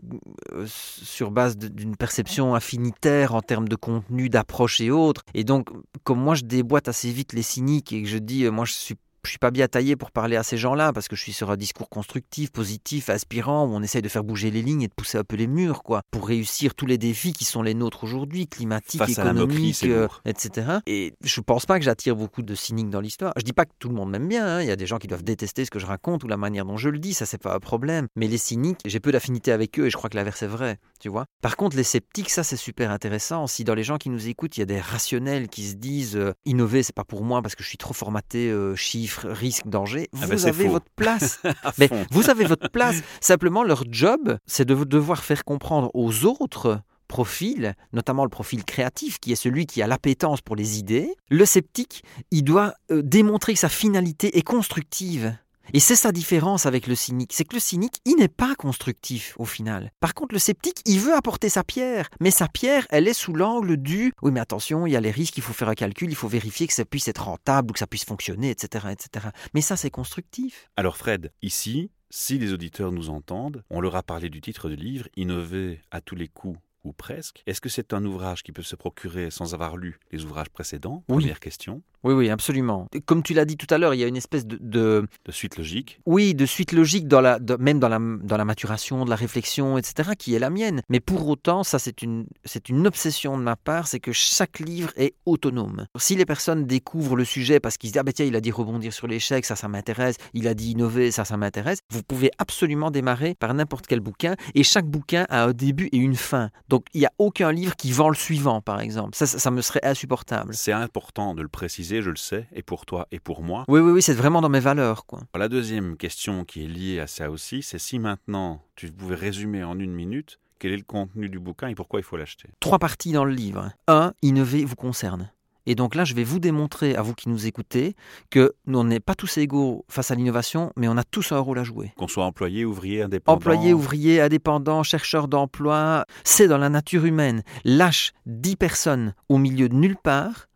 euh, 0.53 0.67
sur 0.67 1.31
base 1.31 1.57
d'une 1.57 1.97
perception 1.97 2.55
affinitaire 2.55 3.35
en 3.35 3.43
termes 3.43 3.69
de 3.69 3.77
contenu, 3.77 4.29
d'approche 4.29 4.81
et 4.81 4.91
autres. 4.91 5.23
Et 5.35 5.45
donc, 5.45 5.69
comme 6.05 6.21
moi, 6.21 6.35
je 6.35 6.43
déboîte 6.43 6.89
assez 6.89 7.11
vite 7.11 7.33
les 7.33 7.43
cyniques 7.43 7.93
et 7.93 8.03
que 8.03 8.09
je 8.09 8.19
dis, 8.19 8.45
euh, 8.45 8.51
moi, 8.51 8.65
je 8.65 8.73
suis 8.73 8.97
je 9.25 9.31
suis 9.31 9.39
pas 9.39 9.51
bien 9.51 9.69
taillé 9.69 9.97
pour 9.97 10.11
parler 10.11 10.37
à 10.37 10.43
ces 10.43 10.57
gens-là 10.57 10.93
parce 10.93 11.09
que 11.09 11.17
je 11.17 11.23
suis 11.23 11.33
sur 11.33 11.51
un 11.51 11.57
discours 11.57 11.89
constructif, 11.89 12.51
positif, 12.51 13.09
aspirant 13.09 13.67
où 13.67 13.71
on 13.71 13.83
essaye 13.83 14.03
de 14.03 14.09
faire 14.09 14.25
bouger 14.25 14.51
les 14.51 14.63
lignes 14.63 14.83
et 14.83 14.89
de 14.89 14.93
pousser 14.95 15.19
un 15.19 15.25
peu 15.25 15.37
les 15.37 15.47
murs, 15.47 15.83
quoi, 15.83 16.03
pour 16.11 16.27
réussir 16.27 16.75
tous 16.75 16.87
les 16.87 16.99
défis 16.99 17.33
qui 17.33 17.45
sont 17.45 17.63
les 17.63 17.75
nôtres 17.75 18.05
aujourd'hui, 18.05 18.47
climatiques, 18.47 19.03
économiques, 19.09 19.85
euh, 19.85 20.09
etc. 20.25 20.79
Et 20.87 21.15
je 21.23 21.41
pense 21.41 21.67
pas 21.67 21.79
que 21.79 21.85
j'attire 21.85 22.17
beaucoup 22.17 22.43
de 22.43 22.55
cyniques 22.55 22.91
dans 22.91 23.01
l'histoire. 23.01 23.33
Je 23.37 23.43
dis 23.43 23.53
pas 23.53 23.65
que 23.65 23.73
tout 23.79 23.89
le 23.89 23.95
monde 23.95 24.11
m'aime 24.11 24.29
bien. 24.29 24.47
Hein. 24.47 24.63
Il 24.63 24.69
y 24.69 24.73
a 24.73 24.77
des 24.77 24.87
gens 24.87 24.99
qui 24.99 25.07
doivent 25.07 25.25
détester 25.25 25.65
ce 25.65 25.71
que 25.71 25.79
je 25.79 25.87
raconte 25.87 26.25
ou 26.25 26.29
la 26.29 26.37
manière 26.37 26.65
dont 26.65 26.77
je 26.77 26.89
le 26.89 26.99
dis. 26.99 27.15
Ça 27.15 27.27
c'est 27.27 27.41
pas 27.41 27.55
un 27.55 27.61
problème. 27.61 28.09
Mais 28.17 28.27
les 28.27 28.39
cyniques, 28.39 28.81
j'ai 28.85 29.01
peu 29.01 29.13
d'affinité 29.13 29.53
avec 29.53 29.79
eux 29.79 29.87
et 29.87 29.91
je 29.91 29.97
crois 29.97 30.11
que 30.11 30.17
l'inverse 30.17 30.43
est 30.43 30.49
vrai. 30.49 30.79
Tu 31.03 31.09
vois. 31.09 31.27
Par 31.41 31.57
contre, 31.57 31.77
les 31.77 31.83
sceptiques, 31.83 32.31
ça 32.31 32.45
c'est 32.45 32.57
super 32.57 32.93
intéressant. 32.93 33.49
Si 33.49 33.65
dans 33.65 33.75
les 33.75 33.83
gens 33.83 33.99
qui 33.99 34.09
nous 34.09 34.29
écoutent, 34.29 34.57
il 34.57 34.61
y 34.61 34.63
a 34.63 34.67
des 34.67 34.79
rationnels 34.79 35.49
qui 35.49 35.65
se 35.65 35.75
disent 35.75 36.17
euh, 36.17 36.33
innover, 36.45 36.85
c'est 36.85 36.95
pas 36.95 37.03
pour 37.03 37.25
moi 37.25 37.43
parce 37.43 37.57
que 37.57 37.65
je 37.65 37.69
suis 37.69 37.77
trop 37.77 37.93
formaté 37.93 38.49
euh, 38.49 38.77
chiffres 38.77 39.29
risque, 39.29 39.67
danger, 39.67 40.09
ah 40.15 40.29
ben, 40.29 40.37
vous 40.37 40.47
avez 40.47 40.69
votre 40.69 40.87
place. 40.95 41.41
Mais 41.79 41.91
vous 42.13 42.31
avez 42.31 42.45
votre 42.45 42.69
place. 42.69 43.03
Simplement, 43.21 43.65
leur 43.65 43.83
job, 43.91 44.39
c'est 44.47 44.65
de 44.65 44.77
devoir 44.85 45.25
faire 45.25 45.45
comprendre 45.45 45.91
aux 45.93 46.25
autres 46.25 46.81
profils, 47.09 47.75
notamment 47.93 48.23
le 48.23 48.31
profil 48.31 48.65
créatif, 48.65 49.19
qui 49.19 49.33
est 49.33 49.37
celui 49.37 49.67
qui 49.67 49.83
a 49.83 49.89
l'appétence 49.89 50.41
pour 50.41 50.55
les 50.55 50.79
idées. 50.79 51.13
Le 51.31 51.45
sceptique, 51.45 52.05
il 52.31 52.45
doit 52.45 52.75
euh, 52.93 53.03
démontrer 53.03 53.55
que 53.55 53.59
sa 53.59 53.69
finalité 53.69 54.39
est 54.39 54.43
constructive. 54.43 55.37
Et 55.75 55.81
c'est 55.81 55.97
sa 55.97 56.13
différence 56.13 56.67
avec 56.67 56.87
le 56.87 56.95
cynique, 56.95 57.33
c'est 57.33 57.45
que 57.45 57.55
le 57.55 57.61
cynique, 57.61 57.97
il 58.05 58.17
n'est 58.17 58.29
pas 58.29 58.55
constructif 58.55 59.35
au 59.39 59.47
final. 59.47 59.91
Par 60.01 60.13
contre, 60.13 60.35
le 60.35 60.39
sceptique, 60.39 60.83
il 60.85 61.01
veut 61.01 61.15
apporter 61.15 61.49
sa 61.49 61.65
pierre, 61.65 62.11
mais 62.21 62.31
sa 62.31 62.47
pierre, 62.47 62.87
elle 62.91 63.09
est 63.09 63.15
sous 63.15 63.33
l'angle 63.33 63.79
du 63.79 64.13
oui, 64.21 64.33
mais 64.33 64.41
attention, 64.41 64.87
il 64.87 64.93
y 64.93 64.97
a 64.97 65.01
les 65.01 65.11
risques, 65.11 65.39
il 65.39 65.43
faut 65.43 65.55
faire 65.55 65.71
un 65.71 65.75
calcul, 65.75 66.11
il 66.11 66.15
faut 66.15 66.29
vérifier 66.29 66.67
que 66.67 66.75
ça 66.75 66.85
puisse 66.85 67.09
être 67.09 67.25
rentable 67.25 67.71
ou 67.71 67.73
que 67.73 67.79
ça 67.79 67.87
puisse 67.87 68.05
fonctionner, 68.05 68.51
etc. 68.51 68.89
etc. 68.91 69.29
Mais 69.55 69.63
ça, 69.63 69.79
c'est 69.79 69.91
constructif. 69.91 70.69
Alors 70.77 70.99
Fred, 70.99 71.33
ici, 71.41 71.91
si 72.11 72.39
les 72.39 72.53
auditeurs 72.53 72.93
nous 72.93 73.09
entendent, 73.09 73.65
on 73.71 73.81
leur 73.81 73.97
a 73.97 74.03
parlé 74.03 74.29
du 74.29 74.43
titre 74.43 74.69
du 74.69 74.77
livre, 74.77 75.09
Innover 75.17 75.81
à 75.91 76.03
tous 76.03 76.17
les 76.17 76.29
coups 76.29 76.59
ou 76.85 76.93
presque. 76.93 77.43
Est-ce 77.47 77.63
que 77.63 77.71
c'est 77.71 77.95
un 77.95 78.05
ouvrage 78.05 78.43
qui 78.43 78.53
peut 78.53 78.63
se 78.63 78.77
procurer 78.77 79.31
sans 79.31 79.55
avoir 79.55 79.79
lu 79.79 79.99
les 80.11 80.25
ouvrages 80.25 80.51
précédents? 80.51 81.05
Oui. 81.09 81.23
Première 81.23 81.41
question. 81.41 81.83
Oui, 82.05 82.15
oui, 82.15 82.31
absolument. 82.31 82.89
Comme 83.07 83.23
tu 83.23 83.33
l'as 83.33 83.45
dit 83.45 83.57
tout 83.57 83.73
à 83.73 83.79
l'heure, 83.79 83.95
il 83.95 84.01
y 84.01 84.05
a 84.05 84.09
une 84.09 84.17
espèce 84.17 84.47
de, 84.47 84.59
de... 84.61 85.07
suite 85.31 85.57
logique. 85.57 86.01
Oui, 86.05 86.35
de 86.35 86.47
suite 86.47 86.73
logique, 86.73 87.07
dans 87.07 87.21
la, 87.21 87.39
même 87.59 87.79
dans 87.79 87.89
la, 87.89 87.99
dans 87.99 88.37
la 88.37 88.45
maturation, 88.45 89.05
de 89.05 89.11
la 89.11 89.17
réflexion, 89.17 89.79
etc., 89.79 90.11
qui 90.19 90.35
est 90.35 90.39
la 90.39 90.51
mienne. 90.51 90.83
Mais 90.89 91.01
pour 91.01 91.29
autant, 91.29 91.63
ça 91.63 91.79
c'est 91.79 92.03
une, 92.03 92.27
c'est 92.45 92.69
une 92.69 92.87
obsession 92.87 93.39
de 93.39 93.43
ma 93.43 93.57
part, 93.57 93.87
c'est 93.87 94.01
que 94.01 94.13
chaque 94.13 94.59
livre 94.59 94.91
est 94.97 95.15
autonome. 95.27 95.87
Si 95.97 96.17
les 96.17 96.27
personnes 96.27 96.67
découvrent 96.67 97.17
le 97.17 97.25
sujet 97.25 97.61
parce 97.61 97.77
qu'ils 97.77 97.91
se 97.91 97.93
disent, 97.93 98.01
ah 98.01 98.05
ben 98.05 98.13
tiens, 98.13 98.27
il 98.27 98.35
a 98.37 98.41
dit 98.41 98.51
rebondir 98.51 98.93
sur 98.93 99.07
l'échec, 99.07 99.45
ça, 99.45 99.55
ça 99.55 99.69
m'intéresse, 99.69 100.17
il 100.35 100.49
a 100.49 100.55
dit 100.55 100.73
innover, 100.73 101.11
ça, 101.11 101.25
ça 101.25 101.37
m'intéresse, 101.37 101.79
vous 101.91 102.03
pouvez 102.03 102.31
absolument 102.39 102.91
démarrer 102.91 103.35
par 103.35 103.55
n'importe 103.55 103.87
quel 103.87 104.01
bouquin, 104.01 104.35
et 104.55 104.63
chaque 104.65 104.87
bouquin 104.87 105.27
a 105.29 105.45
un 105.45 105.53
début 105.53 105.89
et 105.93 105.99
une 105.99 106.17
fin. 106.17 106.51
Donc 106.69 106.87
il 106.95 107.01
n'y 107.01 107.07
a 107.07 107.13
aucun 107.19 107.53
livre 107.53 107.77
qui 107.77 107.93
vend 107.93 108.09
le 108.09 108.17
suivant, 108.17 108.61
par 108.61 108.81
exemple. 108.81 109.17
Ça, 109.17 109.27
ça, 109.27 109.39
ça 109.39 109.51
me 109.51 109.63
serait 109.63 109.85
insupportable. 109.85 110.55
C'est 110.55 110.73
important 110.73 111.35
de 111.35 111.43
le 111.43 111.49
préciser 111.49 111.92
je 112.01 112.11
le 112.11 112.17
sais, 112.17 112.47
et 112.53 112.63
pour 112.63 112.87
toi 112.87 113.07
et 113.11 113.21
pour 113.21 113.43
moi. 113.43 113.65
Oui, 113.69 113.81
oui, 113.81 113.93
oui, 113.93 114.03
c'est 114.03 114.15
vraiment 114.15 114.41
dans 114.41 114.49
mes 114.49 114.61
valeurs. 114.61 115.05
Quoi. 115.05 115.21
La 115.35 115.49
deuxième 115.49 115.97
question 115.97 116.45
qui 116.45 116.65
est 116.65 116.69
liée 116.69 117.01
à 117.01 117.07
ça 117.07 117.31
aussi, 117.31 117.63
c'est 117.63 117.79
si 117.79 117.99
maintenant 117.99 118.63
tu 118.77 118.91
pouvais 118.91 119.17
résumer 119.17 119.65
en 119.65 119.79
une 119.79 119.93
minute 119.93 120.39
quel 120.59 120.71
est 120.73 120.77
le 120.77 120.85
contenu 120.85 121.29
du 121.29 121.41
bouquin 121.41 121.67
et 121.67 121.75
pourquoi 121.75 121.99
il 121.99 122.05
faut 122.05 122.17
l'acheter? 122.17 122.49
Trois 122.61 122.79
parties 122.79 123.11
dans 123.11 123.25
le 123.25 123.33
livre. 123.33 123.73
Un, 123.89 124.13
innover 124.23 124.65
vous 124.65 124.77
concerne. 124.77 125.33
Et 125.67 125.75
donc 125.75 125.95
là, 125.95 126.05
je 126.05 126.15
vais 126.15 126.25
vous 126.25 126.39
démontrer, 126.39 126.97
à 126.97 127.03
vous 127.03 127.15
qui 127.15 127.29
nous 127.29 127.47
écoutez, 127.47 127.95
que 128.31 128.55
nous, 128.67 128.79
on 128.79 128.85
n'est 128.85 129.01
pas 129.01 129.15
tous 129.15 129.39
égaux 129.39 129.85
face 129.89 130.11
à 130.11 130.15
l'innovation, 130.15 130.73
mais 130.77 130.89
on 130.89 130.97
a 130.97 131.05
tous 131.05 131.33
un 131.33 131.39
rôle 131.39 131.59
à 131.59 131.65
jouer. 131.65 131.93
Qu'on 131.97 132.09
soit 132.09 132.25
employé, 132.25 132.65
ouvrier, 132.65 133.03
indépendant. 133.03 133.37
Employé, 133.37 133.73
ouvrier, 133.73 134.21
indépendant, 134.21 134.83
chercheur 134.83 135.29
d'emploi, 135.29 136.05
c'est 136.25 136.49
dans 136.49 136.59
la 136.59 136.69
nature 136.69 137.05
humaine. 137.05 137.43
Lâche 137.65 138.13
10 138.27 138.57
personnes 138.57 139.15
au 139.29 139.39
milieu 139.39 139.69
de 139.69 139.75
nulle 139.75 139.97
part, 139.97 140.49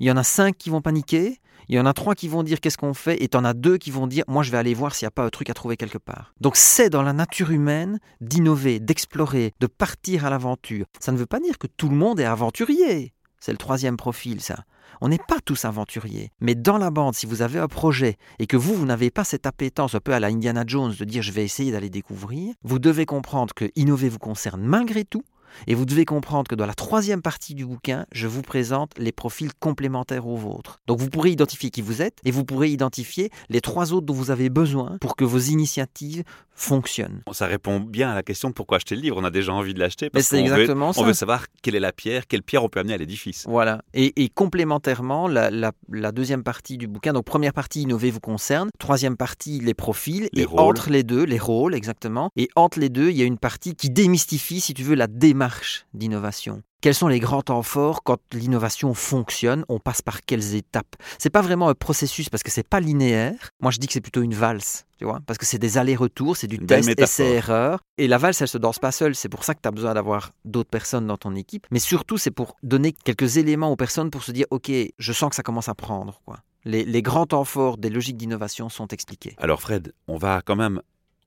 il 0.00 0.06
y 0.06 0.10
en 0.10 0.16
a 0.16 0.22
cinq 0.22 0.56
qui 0.56 0.70
vont 0.70 0.80
paniquer, 0.80 1.40
il 1.68 1.74
y 1.74 1.80
en 1.80 1.86
a 1.86 1.92
trois 1.92 2.14
qui 2.14 2.28
vont 2.28 2.42
dire 2.42 2.60
qu'est-ce 2.60 2.78
qu'on 2.78 2.94
fait, 2.94 3.22
et 3.22 3.28
en 3.34 3.44
as 3.44 3.54
deux 3.54 3.76
qui 3.76 3.90
vont 3.90 4.06
dire 4.06 4.24
moi 4.28 4.42
je 4.42 4.50
vais 4.50 4.58
aller 4.58 4.74
voir 4.74 4.94
s'il 4.94 5.06
n'y 5.06 5.08
a 5.08 5.12
pas 5.12 5.24
un 5.24 5.30
truc 5.30 5.50
à 5.50 5.54
trouver 5.54 5.76
quelque 5.76 5.98
part. 5.98 6.32
Donc 6.40 6.56
c'est 6.56 6.90
dans 6.90 7.02
la 7.02 7.12
nature 7.12 7.50
humaine 7.50 7.98
d'innover, 8.20 8.78
d'explorer, 8.78 9.52
de 9.60 9.66
partir 9.66 10.24
à 10.24 10.30
l'aventure. 10.30 10.86
Ça 11.00 11.12
ne 11.12 11.16
veut 11.16 11.26
pas 11.26 11.40
dire 11.40 11.58
que 11.58 11.66
tout 11.66 11.88
le 11.88 11.96
monde 11.96 12.20
est 12.20 12.24
aventurier. 12.24 13.12
C'est 13.40 13.52
le 13.52 13.58
troisième 13.58 13.96
profil, 13.96 14.40
ça. 14.40 14.64
On 15.00 15.08
n'est 15.08 15.18
pas 15.18 15.40
tous 15.44 15.64
aventuriers. 15.64 16.30
Mais 16.40 16.54
dans 16.54 16.78
la 16.78 16.90
bande, 16.90 17.14
si 17.14 17.26
vous 17.26 17.42
avez 17.42 17.58
un 17.58 17.68
projet 17.68 18.16
et 18.38 18.46
que 18.46 18.56
vous, 18.56 18.74
vous 18.74 18.86
n'avez 18.86 19.10
pas 19.10 19.24
cette 19.24 19.46
appétence 19.46 19.94
un 19.94 20.00
peu 20.00 20.14
à 20.14 20.20
la 20.20 20.28
Indiana 20.28 20.64
Jones 20.66 20.94
de 20.98 21.04
dire 21.04 21.22
je 21.22 21.32
vais 21.32 21.44
essayer 21.44 21.70
d'aller 21.70 21.90
découvrir, 21.90 22.54
vous 22.62 22.78
devez 22.78 23.04
comprendre 23.04 23.52
que 23.54 23.70
innover 23.76 24.08
vous 24.08 24.18
concerne 24.18 24.62
malgré 24.62 25.04
tout, 25.04 25.22
Et 25.66 25.74
vous 25.74 25.84
devez 25.84 26.04
comprendre 26.04 26.48
que 26.48 26.54
dans 26.54 26.66
la 26.66 26.74
troisième 26.74 27.22
partie 27.22 27.54
du 27.54 27.64
bouquin, 27.66 28.06
je 28.12 28.26
vous 28.26 28.42
présente 28.42 28.92
les 28.98 29.12
profils 29.12 29.50
complémentaires 29.58 30.26
aux 30.26 30.36
vôtres. 30.36 30.80
Donc 30.86 30.98
vous 30.98 31.08
pourrez 31.10 31.30
identifier 31.30 31.70
qui 31.70 31.82
vous 31.82 32.02
êtes 32.02 32.18
et 32.24 32.30
vous 32.30 32.44
pourrez 32.44 32.68
identifier 32.70 33.30
les 33.48 33.60
trois 33.60 33.92
autres 33.92 34.06
dont 34.06 34.14
vous 34.14 34.30
avez 34.30 34.48
besoin 34.50 34.98
pour 35.00 35.16
que 35.16 35.24
vos 35.24 35.38
initiatives 35.38 36.22
fonctionnent. 36.58 37.20
Ça 37.32 37.46
répond 37.46 37.80
bien 37.80 38.10
à 38.10 38.14
la 38.14 38.22
question 38.22 38.48
de 38.48 38.54
pourquoi 38.54 38.76
acheter 38.76 38.94
le 38.96 39.02
livre. 39.02 39.16
On 39.18 39.24
a 39.24 39.30
déjà 39.30 39.52
envie 39.52 39.74
de 39.74 39.78
l'acheter 39.78 40.08
parce 40.10 40.24
qu'on 40.30 40.48
veut, 40.56 40.66
on 41.02 41.04
veut 41.04 41.12
savoir 41.12 41.44
quelle 41.62 41.74
est 41.74 41.80
la 41.80 41.92
pierre, 41.92 42.26
quelle 42.26 42.42
pierre 42.42 42.64
on 42.64 42.68
peut 42.70 42.80
amener 42.80 42.94
à 42.94 42.96
l'édifice. 42.96 43.44
Voilà. 43.46 43.82
Et, 43.92 44.22
et 44.24 44.30
complémentairement, 44.30 45.28
la, 45.28 45.50
la- 45.50 45.72
la 45.92 46.12
deuxième 46.12 46.42
partie 46.42 46.78
du 46.78 46.86
bouquin, 46.86 47.12
donc 47.12 47.24
première 47.26 47.52
partie, 47.52 47.82
innover 47.82 48.10
vous 48.10 48.20
concerne. 48.20 48.70
Troisième 48.78 49.16
partie, 49.18 49.60
les 49.60 49.74
profils. 49.74 50.28
Les 50.32 50.42
et 50.42 50.44
rôles. 50.46 50.60
entre 50.60 50.88
les 50.90 51.02
deux, 51.02 51.24
les 51.24 51.38
rôles, 51.38 51.74
exactement. 51.74 52.30
Et 52.36 52.48
entre 52.56 52.78
les 52.80 52.88
deux, 52.88 53.10
il 53.10 53.16
y 53.18 53.22
a 53.22 53.26
une 53.26 53.38
partie 53.38 53.74
qui 53.74 53.90
démystifie, 53.90 54.60
si 54.62 54.72
tu 54.72 54.82
veux, 54.82 54.94
la 54.94 55.06
démarche 55.36 55.84
d'innovation. 55.92 56.62
Quels 56.80 56.94
sont 56.94 57.08
les 57.08 57.20
grands 57.20 57.42
temps 57.42 57.62
forts 57.62 58.02
quand 58.02 58.18
l'innovation 58.32 58.94
fonctionne 58.94 59.66
On 59.68 59.78
passe 59.78 60.00
par 60.00 60.22
quelles 60.22 60.54
étapes? 60.54 60.96
C'est 61.18 61.28
pas 61.30 61.42
vraiment 61.42 61.68
un 61.68 61.74
processus 61.74 62.30
parce 62.30 62.42
que 62.42 62.50
c'est 62.50 62.66
pas 62.66 62.80
linéaire. 62.80 63.50
Moi, 63.60 63.70
je 63.70 63.78
dis 63.78 63.86
que 63.86 63.92
c'est 63.92 64.00
plutôt 64.00 64.22
une 64.22 64.32
valse, 64.32 64.86
tu 64.98 65.04
vois, 65.04 65.20
parce 65.26 65.36
que 65.36 65.44
c'est 65.44 65.58
des 65.58 65.76
allers-retours, 65.76 66.38
c'est 66.38 66.46
du 66.46 66.56
belle 66.56 66.78
test, 66.78 66.88
métaphore. 66.88 67.04
essai, 67.04 67.34
erreur. 67.34 67.80
Et 67.98 68.08
la 68.08 68.16
valse, 68.16 68.40
elle 68.40 68.48
se 68.48 68.56
danse 68.56 68.78
pas 68.78 68.92
seule. 68.92 69.14
C'est 69.14 69.28
pour 69.28 69.44
ça 69.44 69.54
que 69.54 69.60
tu 69.60 69.68
as 69.68 69.72
besoin 69.72 69.92
d'avoir 69.92 70.32
d'autres 70.46 70.70
personnes 70.70 71.06
dans 71.06 71.18
ton 71.18 71.34
équipe. 71.34 71.66
Mais 71.70 71.80
surtout, 71.80 72.16
c'est 72.16 72.30
pour 72.30 72.56
donner 72.62 72.92
quelques 72.92 73.36
éléments 73.36 73.70
aux 73.70 73.76
personnes 73.76 74.10
pour 74.10 74.22
se 74.22 74.32
dire, 74.32 74.46
ok, 74.50 74.70
je 74.98 75.12
sens 75.12 75.28
que 75.28 75.36
ça 75.36 75.42
commence 75.42 75.68
à 75.68 75.74
prendre, 75.74 76.22
quoi. 76.24 76.38
Les, 76.64 76.84
les 76.84 77.02
grands 77.02 77.26
temps 77.26 77.44
forts 77.44 77.76
des 77.76 77.90
logiques 77.90 78.16
d'innovation 78.16 78.70
sont 78.70 78.88
expliqués. 78.88 79.36
Alors 79.38 79.60
Fred, 79.60 79.92
on 80.08 80.16
va 80.16 80.40
quand 80.42 80.56
même, 80.56 80.80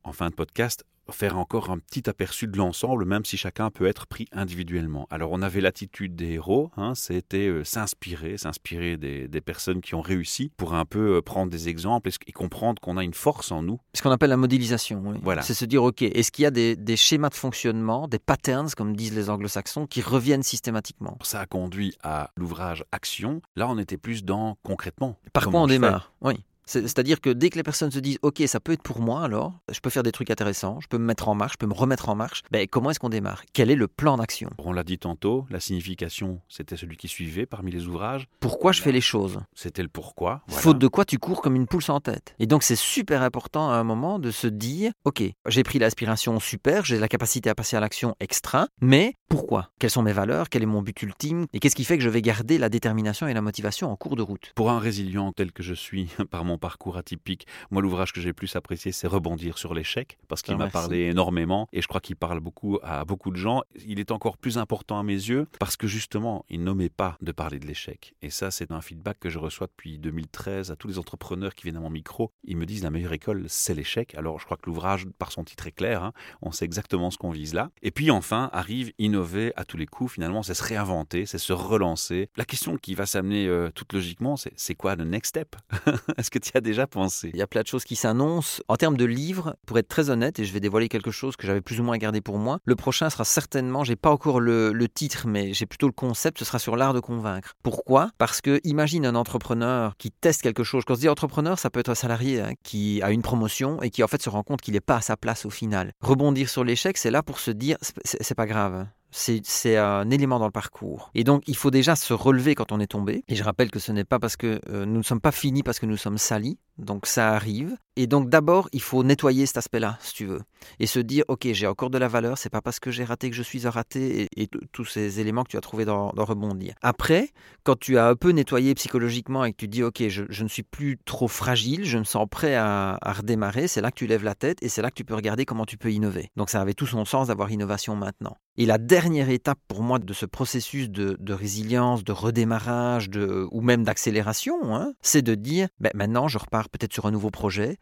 en 0.03 0.13
fin 0.13 0.29
de 0.29 0.35
podcast, 0.35 0.83
faire 1.13 1.37
encore 1.37 1.69
un 1.69 1.79
petit 1.79 2.09
aperçu 2.09 2.47
de 2.47 2.57
l'ensemble, 2.57 3.05
même 3.05 3.25
si 3.25 3.37
chacun 3.37 3.69
peut 3.69 3.85
être 3.85 4.07
pris 4.07 4.27
individuellement. 4.31 5.07
Alors 5.09 5.31
on 5.31 5.41
avait 5.41 5.61
l'attitude 5.61 6.15
des 6.15 6.33
héros, 6.33 6.71
hein, 6.77 6.93
c'était 6.95 7.47
euh, 7.47 7.63
s'inspirer, 7.63 8.37
s'inspirer 8.37 8.97
des, 8.97 9.27
des 9.27 9.41
personnes 9.41 9.81
qui 9.81 9.95
ont 9.95 10.01
réussi 10.01 10.51
pour 10.57 10.73
un 10.73 10.85
peu 10.85 11.17
euh, 11.17 11.21
prendre 11.21 11.51
des 11.51 11.69
exemples 11.69 12.09
et, 12.09 12.13
et 12.27 12.31
comprendre 12.31 12.81
qu'on 12.81 12.97
a 12.97 13.03
une 13.03 13.13
force 13.13 13.51
en 13.51 13.63
nous. 13.63 13.79
Ce 13.93 14.01
qu'on 14.01 14.11
appelle 14.11 14.29
la 14.29 14.37
modélisation. 14.37 15.01
oui. 15.05 15.17
Voilà. 15.21 15.41
C'est 15.41 15.53
se 15.53 15.65
dire, 15.65 15.83
ok, 15.83 16.01
est-ce 16.01 16.31
qu'il 16.31 16.43
y 16.43 16.45
a 16.45 16.51
des, 16.51 16.75
des 16.75 16.97
schémas 16.97 17.29
de 17.29 17.35
fonctionnement, 17.35 18.07
des 18.07 18.19
patterns, 18.19 18.69
comme 18.75 18.95
disent 18.95 19.15
les 19.15 19.29
anglo-saxons, 19.29 19.87
qui 19.87 20.01
reviennent 20.01 20.43
systématiquement? 20.43 21.17
Ça 21.21 21.41
a 21.41 21.45
conduit 21.45 21.95
à 22.03 22.31
l'ouvrage 22.35 22.83
Action. 22.91 23.41
Là, 23.55 23.67
on 23.69 23.77
était 23.77 23.97
plus 23.97 24.23
dans 24.23 24.57
concrètement. 24.63 25.17
Par 25.33 25.49
quoi 25.49 25.61
on 25.61 25.67
démarre? 25.67 26.13
Oui. 26.21 26.43
C'est- 26.69 26.83
C'est-à-dire 26.83 27.19
que 27.19 27.31
dès 27.31 27.49
que 27.49 27.55
les 27.57 27.63
personnes 27.63 27.89
se 27.89 27.97
disent 27.99 28.19
OK, 28.21 28.43
ça 28.45 28.59
peut 28.59 28.73
être 28.73 28.83
pour 28.83 29.01
moi 29.01 29.23
alors, 29.23 29.53
je 29.71 29.79
peux 29.79 29.89
faire 29.89 30.03
des 30.03 30.11
trucs 30.11 30.29
intéressants, 30.29 30.79
je 30.81 30.87
peux 30.87 30.99
me 30.99 31.03
mettre 31.05 31.27
en 31.27 31.33
marche, 31.33 31.53
je 31.53 31.57
peux 31.57 31.65
me 31.65 31.73
remettre 31.73 32.09
en 32.09 32.15
marche, 32.15 32.43
ben, 32.51 32.67
comment 32.67 32.91
est-ce 32.91 32.99
qu'on 32.99 33.09
démarre? 33.09 33.41
Quel 33.53 33.71
est 33.71 33.75
le 33.75 33.87
plan 33.87 34.17
d'action? 34.17 34.51
On 34.59 34.71
l'a 34.71 34.83
dit 34.83 34.99
tantôt, 34.99 35.47
la 35.49 35.59
signification, 35.59 36.41
c'était 36.47 36.77
celui 36.77 36.95
qui 36.95 37.07
suivait 37.07 37.47
parmi 37.47 37.71
les 37.71 37.87
ouvrages. 37.87 38.27
Pourquoi 38.39 38.71
je 38.71 38.81
fais 38.83 38.91
les 38.91 39.01
choses? 39.01 39.39
C'était 39.55 39.81
le 39.81 39.89
pourquoi. 39.89 40.43
voilà. 40.47 40.61
Faute 40.61 40.77
de 40.79 40.87
quoi 40.87 41.05
tu 41.05 41.17
cours 41.17 41.41
comme 41.41 41.55
une 41.55 41.65
poule 41.65 41.81
sans 41.81 41.99
tête. 42.01 42.35
Et 42.37 42.45
donc 42.45 42.61
c'est 42.61 42.75
super 42.75 43.23
important 43.23 43.71
à 43.71 43.73
un 43.75 43.83
moment 43.83 44.19
de 44.19 44.29
se 44.29 44.45
dire 44.47 44.91
OK, 45.05 45.23
j'ai 45.47 45.63
pris 45.63 45.79
l'aspiration 45.79 46.39
super, 46.39 46.85
j'ai 46.85 46.99
la 46.99 47.07
capacité 47.07 47.49
à 47.49 47.55
passer 47.55 47.77
à 47.77 47.79
l'action 47.79 48.15
extra, 48.19 48.67
mais 48.79 49.15
pourquoi? 49.27 49.69
Quelles 49.79 49.89
sont 49.89 50.01
mes 50.03 50.13
valeurs? 50.13 50.49
Quel 50.49 50.61
est 50.63 50.67
mon 50.67 50.81
but 50.83 51.01
ultime? 51.01 51.45
Et 51.53 51.59
qu'est-ce 51.59 51.75
qui 51.75 51.83
fait 51.85 51.97
que 51.97 52.03
je 52.03 52.09
vais 52.09 52.21
garder 52.21 52.57
la 52.57 52.69
détermination 52.69 53.27
et 53.27 53.33
la 53.33 53.41
motivation 53.41 53.91
en 53.91 53.95
cours 53.95 54.15
de 54.15 54.21
route? 54.21 54.51
Pour 54.55 54.69
un 54.71 54.79
résilient 54.79 55.31
tel 55.31 55.51
que 55.51 55.63
je 55.63 55.73
suis, 55.73 56.09
par 56.31 56.45
mon 56.45 56.57
parcours 56.59 56.97
atypique, 56.97 57.47
moi 57.71 57.81
l'ouvrage 57.81 58.13
que 58.13 58.21
j'ai 58.21 58.29
le 58.29 58.33
plus 58.33 58.55
apprécié, 58.55 58.91
c'est 58.91 59.07
Rebondir 59.07 59.57
sur 59.57 59.73
l'échec, 59.73 60.17
parce 60.27 60.41
qu'il 60.41 60.53
Ah, 60.53 60.57
m'a 60.57 60.69
parlé 60.69 61.05
énormément, 61.07 61.67
et 61.73 61.81
je 61.81 61.87
crois 61.87 62.01
qu'il 62.01 62.15
parle 62.15 62.39
beaucoup 62.39 62.79
à 62.83 63.05
beaucoup 63.05 63.31
de 63.31 63.37
gens. 63.37 63.63
Il 63.87 63.99
est 63.99 64.11
encore 64.11 64.37
plus 64.37 64.57
important 64.57 64.99
à 64.99 65.03
mes 65.03 65.13
yeux, 65.13 65.47
parce 65.59 65.77
que 65.77 65.87
justement, 65.87 66.45
il 66.49 66.63
n'omet 66.63 66.89
pas 66.89 67.17
de 67.21 67.31
parler 67.31 67.59
de 67.59 67.65
l'échec. 67.65 68.13
Et 68.21 68.29
ça, 68.29 68.51
c'est 68.51 68.71
un 68.71 68.81
feedback 68.81 69.19
que 69.19 69.29
je 69.29 69.39
reçois 69.39 69.67
depuis 69.67 69.97
2013 69.97 70.71
à 70.71 70.75
tous 70.75 70.87
les 70.87 70.99
entrepreneurs 70.99 71.55
qui 71.55 71.63
viennent 71.63 71.77
à 71.77 71.81
mon 71.81 71.89
micro. 71.89 72.31
Ils 72.43 72.57
me 72.57 72.65
disent 72.65 72.83
la 72.83 72.91
meilleure 72.91 73.13
école, 73.13 73.45
c'est 73.47 73.73
l'échec. 73.73 74.13
Alors 74.15 74.39
je 74.39 74.45
crois 74.45 74.57
que 74.57 74.67
l'ouvrage, 74.67 75.05
par 75.17 75.31
son 75.31 75.43
titre, 75.43 75.67
est 75.67 75.71
clair, 75.71 76.03
hein. 76.03 76.13
on 76.41 76.51
sait 76.51 76.65
exactement 76.65 77.09
ce 77.11 77.17
qu'on 77.17 77.31
vise 77.31 77.53
là. 77.53 77.71
Et 77.81 77.91
puis 77.91 78.11
enfin, 78.11 78.49
arrive 78.53 78.91
innover 78.99 79.53
à 79.55 79.65
tous 79.65 79.77
les 79.77 79.85
coups, 79.85 80.13
finalement, 80.13 80.43
c'est 80.43 80.53
se 80.53 80.63
réinventer, 80.63 81.25
c'est 81.25 81.37
se 81.37 81.53
relancer. 81.53 82.29
La 82.35 82.45
question 82.45 82.77
qui 82.77 82.93
va 82.95 83.05
s'amener 83.05 83.47
euh, 83.47 83.69
toute 83.73 83.93
logiquement, 83.93 84.35
c'est 84.35 84.53
c'est 84.55 84.75
quoi 84.75 84.95
le 84.95 85.05
next 85.05 85.29
step? 85.29 85.55
Est-ce 86.17 86.29
que 86.29 86.39
tu 86.39 86.48
y 86.55 86.57
as 86.57 86.61
déjà 86.61 86.87
pensé 86.87 87.29
Il 87.33 87.39
y 87.39 87.41
a 87.41 87.47
plein 87.47 87.61
de 87.61 87.67
choses 87.67 87.83
qui 87.83 87.95
s'annoncent. 87.95 88.61
En 88.67 88.75
termes 88.75 88.97
de 88.97 89.05
livres, 89.05 89.55
pour 89.65 89.77
être 89.77 89.87
très 89.87 90.09
honnête, 90.09 90.39
et 90.39 90.45
je 90.45 90.53
vais 90.53 90.59
dévoiler 90.59 90.89
quelque 90.89 91.11
chose 91.11 91.35
que 91.35 91.47
j'avais 91.47 91.61
plus 91.61 91.79
ou 91.79 91.83
moins 91.83 91.97
gardé 91.97 92.21
pour 92.21 92.37
moi, 92.37 92.59
le 92.65 92.75
prochain 92.75 93.09
sera 93.09 93.25
certainement, 93.25 93.83
j'ai 93.83 93.95
pas 93.95 94.09
encore 94.09 94.39
le, 94.39 94.87
titre, 94.93 95.27
mais 95.27 95.53
j'ai 95.53 95.65
plutôt 95.65 95.87
le 95.87 95.93
concept, 95.93 96.39
ce 96.39 96.45
sera 96.45 96.57
sur 96.57 96.75
l'art 96.75 96.93
de 96.93 96.99
convaincre. 96.99 97.53
Pourquoi? 97.61 98.09
Parce 98.17 98.41
que 98.41 98.59
imagine 98.63 99.05
un 99.05 99.15
entrepreneur 99.15 99.95
qui 99.97 100.11
teste 100.11 100.41
quelque 100.41 100.63
chose. 100.63 100.83
Quand 100.85 100.93
on 100.93 100.95
se 100.95 101.01
dit 101.01 101.09
entrepreneur, 101.09 101.59
ça 101.59 101.69
peut 101.69 101.79
être 101.79 101.89
un 101.89 101.95
salarié 101.95 102.41
hein, 102.41 102.53
qui 102.63 103.01
a 103.03 103.11
une 103.11 103.21
promotion 103.21 103.81
et 103.81 103.91
qui 103.91 104.03
en 104.03 104.07
fait 104.07 104.21
se 104.21 104.29
rend 104.29 104.43
compte 104.43 104.61
qu'il 104.61 104.73
n'est 104.73 104.79
pas 104.79 104.97
à 104.97 105.01
sa 105.01 105.15
place 105.15 105.45
au 105.45 105.49
final. 105.49 105.91
Rebondir 106.01 106.49
sur 106.49 106.63
l'échec, 106.63 106.97
c'est 106.97 107.11
là 107.11 107.21
pour 107.21 107.39
se 107.39 107.51
dire, 107.51 107.77
c'est 108.03 108.35
pas 108.35 108.47
grave. 108.47 108.87
C'est 109.11 109.77
un 109.77 110.09
élément 110.09 110.39
dans 110.39 110.45
le 110.45 110.51
parcours. 110.51 111.11
Et 111.15 111.23
donc, 111.23 111.43
il 111.47 111.55
faut 111.55 111.71
déjà 111.71 111.95
se 111.95 112.13
relever 112.13 112.55
quand 112.55 112.71
on 112.71 112.79
est 112.79 112.87
tombé. 112.87 113.23
Et 113.27 113.35
je 113.35 113.43
rappelle 113.43 113.71
que 113.71 113.79
ce 113.79 113.91
n'est 113.91 114.03
pas 114.03 114.19
parce 114.19 114.37
que 114.37 114.61
euh, 114.69 114.85
nous 114.85 114.97
ne 114.97 115.03
sommes 115.03 115.21
pas 115.21 115.31
finis 115.31 115.63
parce 115.63 115.79
que 115.79 115.85
nous 115.85 115.97
sommes 115.97 116.17
salis. 116.17 116.59
Donc, 116.79 117.05
ça 117.05 117.29
arrive. 117.33 117.75
Et 117.95 118.07
donc, 118.07 118.29
d'abord, 118.29 118.69
il 118.71 118.81
faut 118.81 119.03
nettoyer 119.03 119.45
cet 119.45 119.57
aspect-là, 119.57 119.97
si 120.01 120.13
tu 120.13 120.25
veux. 120.25 120.41
Et 120.79 120.87
se 120.87 120.99
dire, 120.99 121.25
OK, 121.27 121.47
j'ai 121.51 121.67
encore 121.67 121.89
de 121.89 121.97
la 121.97 122.07
valeur. 122.07 122.37
C'est 122.37 122.49
pas 122.49 122.61
parce 122.61 122.79
que 122.79 122.91
j'ai 122.91 123.03
raté 123.03 123.29
que 123.29 123.35
je 123.35 123.43
suis 123.43 123.67
raté. 123.67 124.27
Et, 124.35 124.47
tous 124.71 124.85
ces 124.85 125.19
éléments 125.19 125.43
que 125.43 125.49
tu 125.49 125.57
as 125.57 125.61
trouvés 125.61 125.85
dans, 125.85 126.11
Rebondir. 126.15 126.75
Après, 126.81 127.29
quand 127.63 127.77
tu 127.77 127.97
as 127.97 128.07
un 128.07 128.15
peu 128.15 128.31
nettoyé 128.31 128.73
psychologiquement 128.75 129.45
et 129.45 129.51
que 129.51 129.57
tu 129.57 129.67
dis, 129.67 129.83
OK, 129.83 130.07
je, 130.07 130.23
je 130.29 130.43
ne 130.43 130.49
suis 130.49 130.63
plus 130.63 130.97
trop 131.05 131.27
fragile, 131.27 131.85
je 131.85 131.97
me 131.97 132.03
sens 132.03 132.27
prêt 132.29 132.55
à, 132.55 132.97
à 133.01 133.13
redémarrer, 133.13 133.67
c'est 133.67 133.81
là 133.81 133.89
que 133.89 133.95
tu 133.95 134.07
lèves 134.07 134.23
la 134.23 134.35
tête 134.35 134.57
et 134.61 134.69
c'est 134.69 134.81
là 134.81 134.89
que 134.89 134.95
tu 134.95 135.05
peux 135.05 135.15
regarder 135.15 135.45
comment 135.45 135.65
tu 135.65 135.77
peux 135.77 135.91
innover. 135.91 136.29
Donc, 136.35 136.49
ça 136.49 136.61
avait 136.61 136.73
tout 136.73 136.87
son 136.87 137.05
sens 137.05 137.27
d'avoir 137.27 137.51
innovation 137.51 137.95
maintenant. 137.95 138.37
Et 138.59 138.65
la 138.65 138.77
dernière 138.77 139.29
étape 139.29 139.59
pour 139.67 139.81
moi 139.81 139.99
de 139.99 140.13
ce 140.13 140.25
processus 140.25 140.89
de, 140.89 141.15
de 141.19 141.33
résilience, 141.33 142.03
de 142.03 142.11
redémarrage, 142.11 143.09
de, 143.09 143.47
ou 143.51 143.61
même 143.61 143.83
d'accélération, 143.83 144.75
hein, 144.75 144.93
c'est 145.01 145.21
de 145.21 145.33
dire, 145.33 145.69
ben, 145.79 145.91
maintenant 145.95 146.27
je 146.27 146.37
repars 146.37 146.68
peut-être 146.71 146.93
sur 146.93 147.05
un 147.05 147.11
nouveau 147.11 147.29
projet 147.29 147.77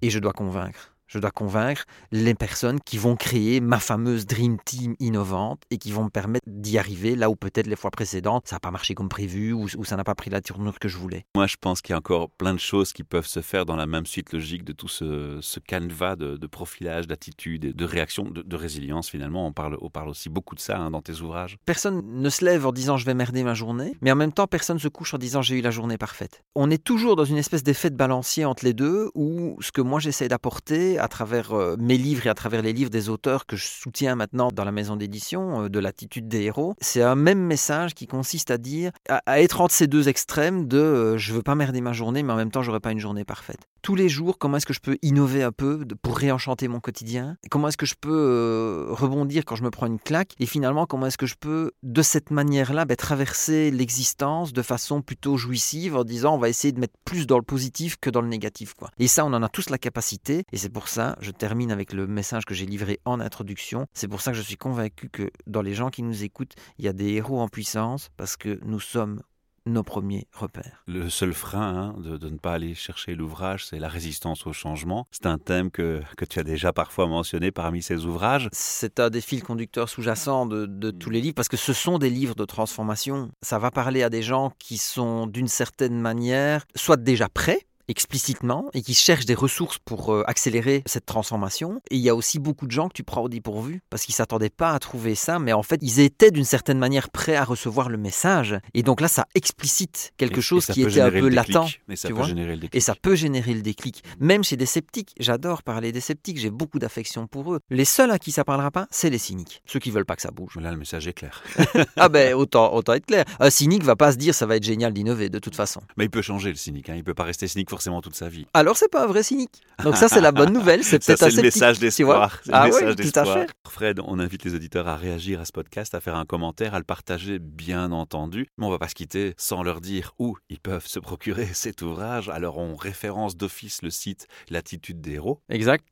et 0.00 0.10
je 0.10 0.18
dois 0.18 0.32
convaincre. 0.32 0.94
Je 1.06 1.18
dois 1.18 1.30
convaincre 1.30 1.84
les 2.10 2.34
personnes 2.34 2.80
qui 2.80 2.96
vont 2.96 3.16
créer 3.16 3.60
ma 3.60 3.78
fameuse 3.78 4.26
Dream 4.26 4.56
Team 4.64 4.94
innovante 4.98 5.62
et 5.70 5.78
qui 5.78 5.92
vont 5.92 6.04
me 6.04 6.10
permettre 6.10 6.46
d'y 6.46 6.78
arriver 6.78 7.16
là 7.16 7.28
où 7.28 7.36
peut-être 7.36 7.66
les 7.66 7.76
fois 7.76 7.90
précédentes, 7.90 8.48
ça 8.48 8.56
n'a 8.56 8.60
pas 8.60 8.70
marché 8.70 8.94
comme 8.94 9.08
prévu 9.08 9.52
ou, 9.52 9.66
ou 9.76 9.84
ça 9.84 9.96
n'a 9.96 10.04
pas 10.04 10.14
pris 10.14 10.30
la 10.30 10.40
tournure 10.40 10.78
que 10.78 10.88
je 10.88 10.96
voulais. 10.96 11.26
Moi, 11.34 11.46
je 11.46 11.56
pense 11.60 11.82
qu'il 11.82 11.92
y 11.92 11.94
a 11.94 11.98
encore 11.98 12.30
plein 12.30 12.54
de 12.54 12.58
choses 12.58 12.92
qui 12.92 13.04
peuvent 13.04 13.26
se 13.26 13.40
faire 13.40 13.66
dans 13.66 13.76
la 13.76 13.86
même 13.86 14.06
suite 14.06 14.32
logique 14.32 14.64
de 14.64 14.72
tout 14.72 14.88
ce, 14.88 15.38
ce 15.42 15.60
canevas 15.60 16.16
de, 16.16 16.36
de 16.36 16.46
profilage, 16.46 17.06
d'attitude, 17.06 17.64
et 17.64 17.72
de 17.72 17.84
réaction, 17.84 18.24
de, 18.24 18.42
de 18.42 18.56
résilience 18.56 19.10
finalement. 19.10 19.46
On 19.46 19.52
parle, 19.52 19.76
on 19.80 19.90
parle 19.90 20.08
aussi 20.08 20.28
beaucoup 20.28 20.54
de 20.54 20.60
ça 20.60 20.78
hein, 20.78 20.90
dans 20.90 21.02
tes 21.02 21.20
ouvrages. 21.20 21.58
Personne 21.66 22.02
ne 22.06 22.30
se 22.30 22.44
lève 22.44 22.66
en 22.66 22.72
disant 22.72 22.96
je 22.96 23.04
vais 23.04 23.14
merder 23.14 23.42
ma 23.42 23.54
journée, 23.54 23.94
mais 24.00 24.10
en 24.10 24.16
même 24.16 24.32
temps 24.32 24.46
personne 24.46 24.78
se 24.78 24.88
couche 24.88 25.14
en 25.14 25.18
disant 25.18 25.42
j'ai 25.42 25.58
eu 25.58 25.62
la 25.62 25.70
journée 25.70 25.98
parfaite. 25.98 26.42
On 26.54 26.70
est 26.70 26.82
toujours 26.82 27.16
dans 27.16 27.24
une 27.24 27.36
espèce 27.36 27.62
d'effet 27.62 27.90
de 27.90 27.96
balancier 27.96 28.44
entre 28.44 28.64
les 28.64 28.74
deux 28.74 29.10
où 29.14 29.56
ce 29.60 29.72
que 29.72 29.80
moi 29.80 30.00
j'essaie 30.00 30.28
d'apporter 30.28 30.98
à 31.02 31.08
travers 31.08 31.52
euh, 31.52 31.76
mes 31.78 31.98
livres 31.98 32.26
et 32.26 32.30
à 32.30 32.34
travers 32.34 32.62
les 32.62 32.72
livres 32.72 32.90
des 32.90 33.08
auteurs 33.08 33.44
que 33.44 33.56
je 33.56 33.66
soutiens 33.66 34.14
maintenant 34.14 34.50
dans 34.52 34.64
la 34.64 34.70
maison 34.70 34.94
d'édition, 34.94 35.64
euh, 35.64 35.68
de 35.68 35.78
l'attitude 35.80 36.28
des 36.28 36.42
héros, 36.42 36.74
c'est 36.80 37.02
un 37.02 37.16
même 37.16 37.40
message 37.40 37.94
qui 37.94 38.06
consiste 38.06 38.52
à 38.52 38.58
dire, 38.58 38.92
à, 39.08 39.40
être 39.40 39.60
entre 39.60 39.74
ces 39.74 39.88
deux 39.88 40.08
extrêmes 40.08 40.68
de 40.68 40.78
euh, 40.78 41.18
je 41.18 41.32
veux 41.32 41.42
pas 41.42 41.56
merder 41.56 41.80
ma 41.80 41.92
journée, 41.92 42.22
mais 42.22 42.32
en 42.32 42.36
même 42.36 42.50
temps 42.52 42.62
j'aurai 42.62 42.80
pas 42.80 42.92
une 42.92 43.00
journée 43.00 43.24
parfaite. 43.24 43.60
Tous 43.82 43.96
les 43.96 44.08
jours, 44.08 44.38
comment 44.38 44.58
est-ce 44.58 44.66
que 44.66 44.72
je 44.72 44.80
peux 44.80 44.96
innover 45.02 45.42
un 45.42 45.50
peu 45.50 45.84
pour 46.02 46.16
réenchanter 46.16 46.68
mon 46.68 46.78
quotidien? 46.78 47.36
Comment 47.50 47.66
est-ce 47.66 47.76
que 47.76 47.84
je 47.84 47.96
peux 48.00 48.10
euh, 48.12 48.86
rebondir 48.90 49.44
quand 49.44 49.56
je 49.56 49.64
me 49.64 49.70
prends 49.70 49.86
une 49.86 49.98
claque? 49.98 50.34
Et 50.38 50.46
finalement, 50.46 50.86
comment 50.86 51.06
est-ce 51.06 51.18
que 51.18 51.26
je 51.26 51.34
peux, 51.34 51.72
de 51.82 52.00
cette 52.00 52.30
manière-là, 52.30 52.84
ben, 52.84 52.96
traverser 52.96 53.72
l'existence 53.72 54.52
de 54.52 54.62
façon 54.62 55.02
plutôt 55.02 55.36
jouissive 55.36 55.96
en 55.96 56.04
disant 56.04 56.36
on 56.36 56.38
va 56.38 56.48
essayer 56.48 56.70
de 56.70 56.78
mettre 56.78 56.94
plus 57.04 57.26
dans 57.26 57.38
le 57.38 57.42
positif 57.42 57.96
que 58.00 58.08
dans 58.08 58.20
le 58.20 58.28
négatif. 58.28 58.74
Quoi. 58.74 58.88
Et 59.00 59.08
ça, 59.08 59.24
on 59.24 59.32
en 59.32 59.42
a 59.42 59.48
tous 59.48 59.68
la 59.68 59.78
capacité. 59.78 60.44
Et 60.52 60.58
c'est 60.58 60.70
pour 60.70 60.81
ça, 60.88 61.16
je 61.20 61.30
termine 61.30 61.70
avec 61.70 61.92
le 61.92 62.06
message 62.06 62.44
que 62.44 62.54
j'ai 62.54 62.66
livré 62.66 63.00
en 63.04 63.20
introduction. 63.20 63.86
C'est 63.92 64.08
pour 64.08 64.20
ça 64.20 64.32
que 64.32 64.36
je 64.36 64.42
suis 64.42 64.56
convaincu 64.56 65.08
que 65.08 65.30
dans 65.46 65.62
les 65.62 65.74
gens 65.74 65.90
qui 65.90 66.02
nous 66.02 66.24
écoutent, 66.24 66.54
il 66.78 66.84
y 66.84 66.88
a 66.88 66.92
des 66.92 67.12
héros 67.12 67.40
en 67.40 67.48
puissance 67.48 68.10
parce 68.16 68.36
que 68.36 68.58
nous 68.64 68.80
sommes 68.80 69.22
nos 69.66 69.82
premiers 69.82 70.26
repères. 70.32 70.82
Le 70.86 71.08
seul 71.08 71.32
frein 71.32 71.94
hein, 71.94 72.00
de, 72.00 72.16
de 72.16 72.28
ne 72.28 72.36
pas 72.36 72.54
aller 72.54 72.74
chercher 72.74 73.14
l'ouvrage, 73.14 73.66
c'est 73.66 73.78
la 73.78 73.88
résistance 73.88 74.46
au 74.46 74.52
changement. 74.52 75.06
C'est 75.10 75.26
un 75.26 75.38
thème 75.38 75.70
que, 75.70 76.02
que 76.16 76.24
tu 76.24 76.38
as 76.38 76.42
déjà 76.42 76.72
parfois 76.72 77.06
mentionné 77.06 77.52
parmi 77.52 77.82
ces 77.82 78.04
ouvrages. 78.04 78.48
C'est 78.52 78.98
un 79.00 79.10
des 79.10 79.20
fils 79.20 79.42
conducteurs 79.42 79.88
sous-jacents 79.88 80.46
de, 80.46 80.66
de 80.66 80.90
tous 80.90 81.10
les 81.10 81.20
livres 81.20 81.34
parce 81.34 81.48
que 81.48 81.56
ce 81.56 81.72
sont 81.72 81.98
des 81.98 82.10
livres 82.10 82.34
de 82.34 82.44
transformation. 82.44 83.30
Ça 83.42 83.58
va 83.58 83.70
parler 83.70 84.02
à 84.02 84.10
des 84.10 84.22
gens 84.22 84.52
qui 84.58 84.78
sont 84.78 85.26
d'une 85.26 85.48
certaine 85.48 86.00
manière 86.00 86.64
soit 86.74 86.96
déjà 86.96 87.28
prêts 87.28 87.60
explicitement 87.88 88.68
et 88.74 88.82
qui 88.82 88.94
cherchent 88.94 89.26
des 89.26 89.34
ressources 89.34 89.78
pour 89.78 90.12
euh, 90.12 90.22
accélérer 90.26 90.82
cette 90.86 91.06
transformation. 91.06 91.80
Et 91.90 91.96
il 91.96 92.02
y 92.02 92.08
a 92.08 92.14
aussi 92.14 92.38
beaucoup 92.38 92.66
de 92.66 92.70
gens 92.72 92.88
que 92.88 92.94
tu 92.94 93.02
prends 93.04 93.22
au 93.22 93.28
dépourvu 93.28 93.80
parce 93.90 94.04
qu'ils 94.04 94.14
s'attendaient 94.14 94.50
pas 94.50 94.72
à 94.72 94.78
trouver 94.78 95.14
ça, 95.14 95.38
mais 95.38 95.52
en 95.52 95.62
fait, 95.62 95.78
ils 95.82 96.00
étaient 96.00 96.30
d'une 96.30 96.44
certaine 96.44 96.78
manière 96.78 97.10
prêts 97.10 97.36
à 97.36 97.44
recevoir 97.44 97.88
le 97.88 97.98
message. 97.98 98.56
Et 98.74 98.82
donc 98.82 99.00
là, 99.00 99.08
ça 99.08 99.26
explicite 99.34 100.12
quelque 100.16 100.38
Et- 100.38 100.42
chose 100.42 100.68
et 100.70 100.72
qui 100.72 100.82
était 100.82 101.00
un 101.00 101.10
peu 101.10 101.28
latent. 101.28 101.78
Mais 101.88 101.96
ça 101.96 102.08
tu 102.08 102.14
peut 102.14 102.18
vois 102.20 102.28
générer 102.28 102.52
le 102.54 102.60
déclic. 102.60 102.74
Et 102.74 102.80
ça 102.80 102.94
peut 102.94 103.14
générer 103.14 103.54
le 103.54 103.62
déclic. 103.62 104.02
Même 104.20 104.44
chez 104.44 104.56
des 104.56 104.66
sceptiques. 104.66 105.14
J'adore 105.20 105.62
parler 105.62 105.92
des 105.92 106.00
sceptiques. 106.00 106.38
J'ai 106.38 106.50
beaucoup 106.50 106.78
d'affection 106.78 107.26
pour 107.26 107.54
eux. 107.54 107.60
Les 107.70 107.84
seuls 107.84 108.10
à 108.10 108.18
qui 108.18 108.32
ça 108.32 108.44
parlera 108.44 108.70
pas, 108.70 108.86
c'est 108.90 109.10
les 109.10 109.18
cyniques. 109.18 109.62
Ceux 109.66 109.78
qui 109.78 109.90
veulent 109.90 110.04
pas 110.06 110.16
que 110.16 110.22
ça 110.22 110.30
bouge. 110.30 110.56
Là, 110.56 110.70
le 110.70 110.76
message 110.76 111.06
est 111.06 111.12
clair. 111.12 111.42
ah 111.96 112.08
ben, 112.08 112.34
autant, 112.34 112.72
autant 112.74 112.94
être 112.94 113.06
clair. 113.06 113.24
Un 113.40 113.50
cynique 113.50 113.82
va 113.84 113.96
pas 113.96 114.12
se 114.12 114.16
dire 114.16 114.34
ça 114.34 114.46
va 114.46 114.56
être 114.56 114.64
génial 114.64 114.92
d'innover 114.92 115.28
de 115.28 115.38
toute 115.38 115.56
façon. 115.56 115.80
Mais 115.96 116.04
il 116.04 116.10
peut 116.10 116.22
changer 116.22 116.50
le 116.50 116.56
cynique. 116.56 116.88
Hein. 116.88 116.94
Il 116.96 117.04
peut 117.04 117.14
pas 117.14 117.24
rester 117.24 117.48
cynique 117.48 117.68
forcément 117.72 118.02
toute 118.02 118.14
sa 118.14 118.28
vie. 118.28 118.46
Alors 118.52 118.76
c'est 118.76 118.90
pas 118.90 119.04
un 119.04 119.06
vrai 119.06 119.22
cynique. 119.22 119.62
Donc 119.82 119.96
ça 119.96 120.08
c'est 120.08 120.20
la 120.20 120.30
bonne 120.30 120.52
nouvelle. 120.52 120.84
C'est 120.84 120.98
peut-être 121.04 121.18
c'est 121.20 121.24
un 121.32 121.36
le 121.36 121.42
message 121.42 121.78
d'espoir. 121.78 122.38
Ah 122.52 122.66
message 122.66 122.94
oui, 122.98 123.10
tout 123.10 123.18
à 123.18 123.24
fait. 123.24 123.46
Fred, 123.66 124.00
on 124.04 124.18
invite 124.18 124.44
les 124.44 124.54
auditeurs 124.54 124.86
à 124.88 124.96
réagir 124.96 125.40
à 125.40 125.46
ce 125.46 125.52
podcast, 125.52 125.94
à 125.94 126.00
faire 126.00 126.16
un 126.16 126.26
commentaire, 126.26 126.74
à 126.74 126.78
le 126.78 126.84
partager, 126.84 127.38
bien 127.38 127.90
entendu. 127.92 128.46
Mais 128.58 128.66
on 128.66 128.70
va 128.70 128.78
pas 128.78 128.88
se 128.88 128.94
quitter 128.94 129.32
sans 129.38 129.62
leur 129.62 129.80
dire 129.80 130.12
où 130.18 130.36
ils 130.50 130.60
peuvent 130.60 130.86
se 130.86 130.98
procurer 130.98 131.46
cet 131.54 131.80
ouvrage. 131.82 132.28
Alors 132.28 132.58
on 132.58 132.76
référence 132.76 133.36
d'office 133.36 133.80
le 133.82 133.88
site 133.90 134.26
L'attitude 134.50 135.00
des 135.00 135.12
héros. 135.14 135.40
Exact, 135.48 135.86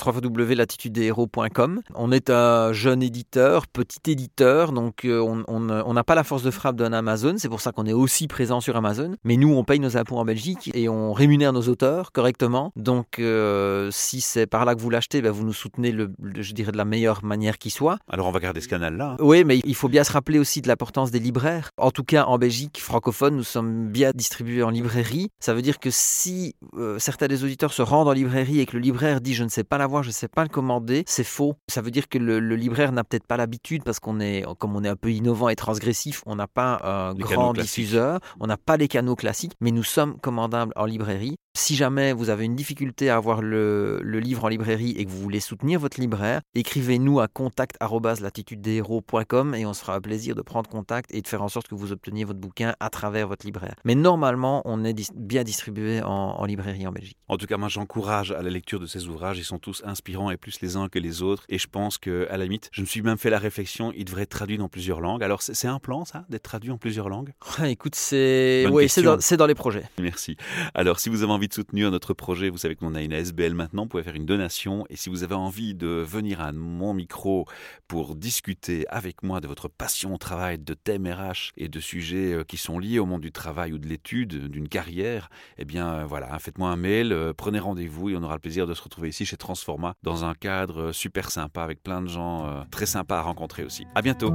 www.latitudedeshéros.com. 0.85 1.81
On 1.95 2.13
est 2.13 2.31
un 2.31 2.73
jeune 2.73 3.03
éditeur, 3.03 3.67
petit 3.67 4.11
éditeur, 4.11 4.73
donc 4.73 5.05
euh, 5.05 5.21
on- 5.21 5.45
on 5.49 5.93
n'a 5.95 6.05
pas 6.05 6.15
la 6.15 6.25
force 6.25 6.43
de 6.43 6.51
frappe 6.51 6.77
d'un 6.77 6.93
Amazon, 6.93 7.35
c'est 7.39 7.49
pour 7.49 7.61
ça 7.61 7.73
qu'on 7.73 7.87
est 7.87 7.93
aussi 7.93 8.29
présent 8.29 8.61
sur 8.61 8.77
Amazon. 8.77 9.15
Mais 9.25 9.37
nous, 9.37 9.53
on 9.53 9.65
paye 9.65 9.81
nos 9.81 9.97
impôts 9.97 10.19
en 10.19 10.25
Belgique 10.25 10.71
et 10.75 10.89
on 10.89 11.13
rémunère 11.13 11.53
nos 11.53 11.69
auteurs 11.71 12.13
correctement. 12.13 12.73
Donc 12.77 13.19
euh, 13.19 13.89
si 13.91 14.21
c'est 14.21 14.47
par 14.47 14.65
là 14.65 14.75
que 14.75 14.81
vous 14.81 14.91
l'achetez, 14.91 15.23
ben, 15.23 15.31
vous 15.31 15.45
nous 15.45 15.53
soutenez, 15.53 15.93
le, 15.93 16.13
le- 16.21 16.43
je 16.43 16.53
dirais, 16.53 16.73
de 16.73 16.77
la 16.77 16.85
meilleure 16.85 17.25
manière 17.25 17.57
qui 17.59 17.71
soit. 17.71 17.99
Alors 18.09 18.27
on 18.27 18.33
va 18.33 18.41
garder 18.41 18.61
ce 18.61 18.69
canal-là. 18.69 19.13
hein. 19.13 19.17
Oui, 19.21 19.45
mais 19.45 19.61
il 19.65 19.75
faut 19.75 19.89
bien 19.89 20.05
se 20.05 20.13
rappeler 20.13 20.39
aussi 20.39 20.61
de 20.61 20.69
l'importance 20.69 21.11
des 21.11 21.19
libraires. 21.21 21.71
En 21.79 21.91
tout 21.91 22.05
cas, 22.05 22.25
en 22.27 22.37
Belgique 22.39 22.79
francophone, 22.81 23.37
nous 23.37 23.45
sommes 23.45 23.89
bien 23.89 24.11
distribués 24.15 24.63
en 24.63 24.71
librairie. 24.71 25.29
Ça 25.41 25.55
veut 25.55 25.63
dire 25.63 25.79
que 25.79 25.91
si 25.91 26.55
euh, 26.77 26.99
certains 26.99 27.29
des 27.29 27.45
auditeurs 27.45 27.73
se 27.73 27.83
rendent 27.83 28.09
en 28.09 28.13
librairie 28.13 28.61
et 28.61 28.67
que 28.67 28.77
le 28.77 28.83
libraire 28.83 29.21
dit 29.21 29.35
je 29.35 29.45
ne 29.45 29.49
sais 29.49 29.65
pas 29.65 29.79
l'avoir, 29.79 30.03
je 30.03 30.09
ne 30.09 30.13
sais 30.15 30.29
pas 30.29 30.43
le 30.43 30.49
commander, 30.49 31.05
c'est 31.07 31.25
faux. 31.25 31.55
Ça 31.69 31.81
veut 31.83 31.91
dire 31.91 32.09
que 32.09 32.19
le, 32.19 32.41
le 32.41 32.57
libraire 32.57 32.93
n'a 32.93 33.05
peut-être 33.05 33.27
pas 33.27 33.37
l'habitude 33.37 33.83
parce 33.85 34.01
qu'on 34.01 34.21
est, 34.21 34.45
comme 34.59 34.75
on 34.77 34.83
est 34.85 34.89
un 34.89 34.97
peu 34.97 35.11
innovant 35.13 35.49
et 35.49 35.57
transgressif, 35.57 36.23
on 36.27 36.37
n'a 36.37 36.47
pas 36.47 36.81
un 36.83 37.15
Les 37.15 37.23
grand 37.23 37.53
diffuseur, 37.53 38.19
on 38.41 38.47
n'a 38.47 38.57
pas 38.57 38.77
les 38.77 38.89
canaux 38.89 39.17
classiques, 39.17 39.53
mais 39.61 39.71
nous 39.71 39.83
sommes 39.85 40.19
commandables 40.21 40.73
en 40.77 40.85
librairie. 40.87 41.37
Si 41.57 41.75
jamais 41.75 42.13
vous 42.13 42.31
avez 42.31 42.45
une 42.45 42.55
difficulté 42.55 43.11
à 43.11 43.17
avoir 43.17 43.43
le, 43.43 43.99
le 44.03 44.21
livre 44.21 44.45
en 44.45 44.49
librairie 44.49 44.95
et 44.97 45.05
que 45.05 45.11
vous 45.11 45.21
voulez 45.21 45.41
soutenir 45.41 45.81
votre 45.81 46.01
libraire, 46.01 46.43
écrivez-nous 46.55 47.19
à 47.19 47.27
contact@latitudedeshéros.com 47.27 49.57
et 49.57 49.67
on 49.67 49.75
se 49.75 49.81
fera 49.81 49.97
un 49.97 50.01
plaisir 50.01 50.37
de 50.37 50.43
prendre 50.43 50.71
contact 50.71 51.13
et 51.13 51.23
de 51.23 51.27
faire 51.27 51.43
en 51.43 51.49
sorte 51.49 51.67
que 51.67 51.75
vous 51.75 51.91
obteniez 51.91 52.23
votre 52.25 52.39
bouquin 52.39 52.77
à 52.79 52.89
travers 52.89 53.27
votre 53.27 53.45
libraire. 53.45 53.75
Mais 53.85 53.97
normalement, 53.97 54.63
on 54.65 54.85
est 54.85 54.93
dis- 54.93 55.09
bien 55.15 55.43
distribué 55.43 56.03
en, 56.03 56.09
en 56.09 56.45
librairie 56.45 56.87
en 56.87 56.93
Belgique. 56.93 57.17
En 57.27 57.37
tout 57.37 57.47
cas, 57.47 57.57
moi, 57.57 57.69
j'encourage 57.69 58.31
à 58.31 58.43
la 58.43 58.51
lecture 58.51 58.79
de 58.79 58.87
ces 58.87 59.09
ouvrages. 59.09 59.39
Ils 59.39 59.45
sont 59.45 59.59
tous 59.59 59.83
inspirants 59.85 60.31
et 60.31 60.37
plus 60.37 60.61
les 60.61 60.77
uns 60.77 60.89
que 60.89 61.01
les 61.01 61.21
autres. 61.23 61.43
Et 61.49 61.59
je 61.59 61.67
pense 61.67 61.99
que, 61.99 62.29
à 62.31 62.37
la 62.37 62.45
limite, 62.45 62.69
je 62.73 62.83
me 62.83 62.87
suis 62.87 63.03
même 63.03 63.19
fait 63.19 63.31
la 63.31 63.41
réflexion, 63.41 63.93
ils 63.97 64.05
devraient 64.05 64.23
être 64.23 64.31
traduits 64.31 64.59
dans 64.59 64.69
plusieurs 64.69 65.01
langues. 65.01 65.25
Alors, 65.25 65.43
c'est 65.43 65.67
un 65.67 65.81
plan, 65.81 66.05
ça, 66.05 66.25
d'être 66.29 66.45
traduit 66.45 66.71
en 66.71 66.79
plusieurs 66.79 67.09
langues? 67.09 67.33
Écoute, 67.65 67.97
c'est 67.97 68.69
ouais, 68.71 68.87
dans, 69.03 69.19
dans 69.37 69.47
les 69.47 69.57
projets. 69.57 69.83
Merci. 70.01 70.37
Alors, 70.75 71.01
si 71.01 71.09
vous 71.09 71.25
avez 71.25 71.33
envie 71.33 71.40
de 71.49 71.55
soutenir 71.55 71.91
notre 71.91 72.15
projet, 72.15 72.49
vous 72.51 72.59
savez 72.59 72.75
qu'on 72.75 72.95
a 72.95 73.03
une 73.03 73.13
ASBL 73.13 73.55
maintenant, 73.55 73.83
vous 73.83 73.89
pouvez 73.89 74.03
faire 74.03 74.15
une 74.15 74.27
donation. 74.27 74.85
Et 74.91 74.97
si 74.97 75.09
vous 75.09 75.23
avez 75.23 75.35
envie 75.35 75.75
de 75.75 75.87
venir 75.87 76.41
à 76.41 76.53
mon 76.53 76.95
micro 76.95 77.47
pour 77.89 78.17
discuter 78.17 78.87
avec 78.89 79.23
moi 79.23 79.41
de 79.41 79.49
votre 79.49 79.69
passion 79.69 80.15
au 80.15 80.19
travail, 80.19 80.59
de 80.59 80.75
thèmes 80.75 81.07
RH 81.07 81.53
et 81.57 81.69
de 81.69 81.81
sujets 81.81 82.33
euh, 82.33 82.45
qui 82.45 82.57
sont 82.57 82.79
liés 82.79 82.99
au 82.99 83.07
monde 83.07 83.21
du 83.21 83.33
travail 83.33 83.73
ou 83.73 83.79
de 83.79 83.87
l'étude, 83.87 84.49
d'une 84.49 84.69
carrière, 84.69 85.31
eh 85.59 85.65
bien, 85.65 85.95
euh, 85.95 86.05
voilà, 86.07 86.39
faites-moi 86.39 86.69
un 86.69 86.77
mail, 86.77 87.13
euh, 87.13 87.33
prenez 87.37 87.59
rendez-vous 87.59 88.11
et 88.11 88.17
on 88.17 88.23
aura 88.23 88.35
le 88.35 88.41
plaisir 88.41 88.67
de 88.67 88.75
se 88.75 88.83
retrouver 88.83 89.09
ici 89.09 89.25
chez 89.25 89.37
Transforma 89.37 89.95
dans 90.03 90.25
un 90.25 90.35
cadre 90.35 90.93
super 90.93 91.31
sympa 91.31 91.63
avec 91.63 91.83
plein 91.83 92.03
de 92.03 92.09
gens 92.09 92.65
très 92.71 92.87
sympas 92.87 93.19
à 93.19 93.23
rencontrer 93.23 93.65
aussi. 93.65 93.87
À 93.95 94.03
bientôt. 94.03 94.33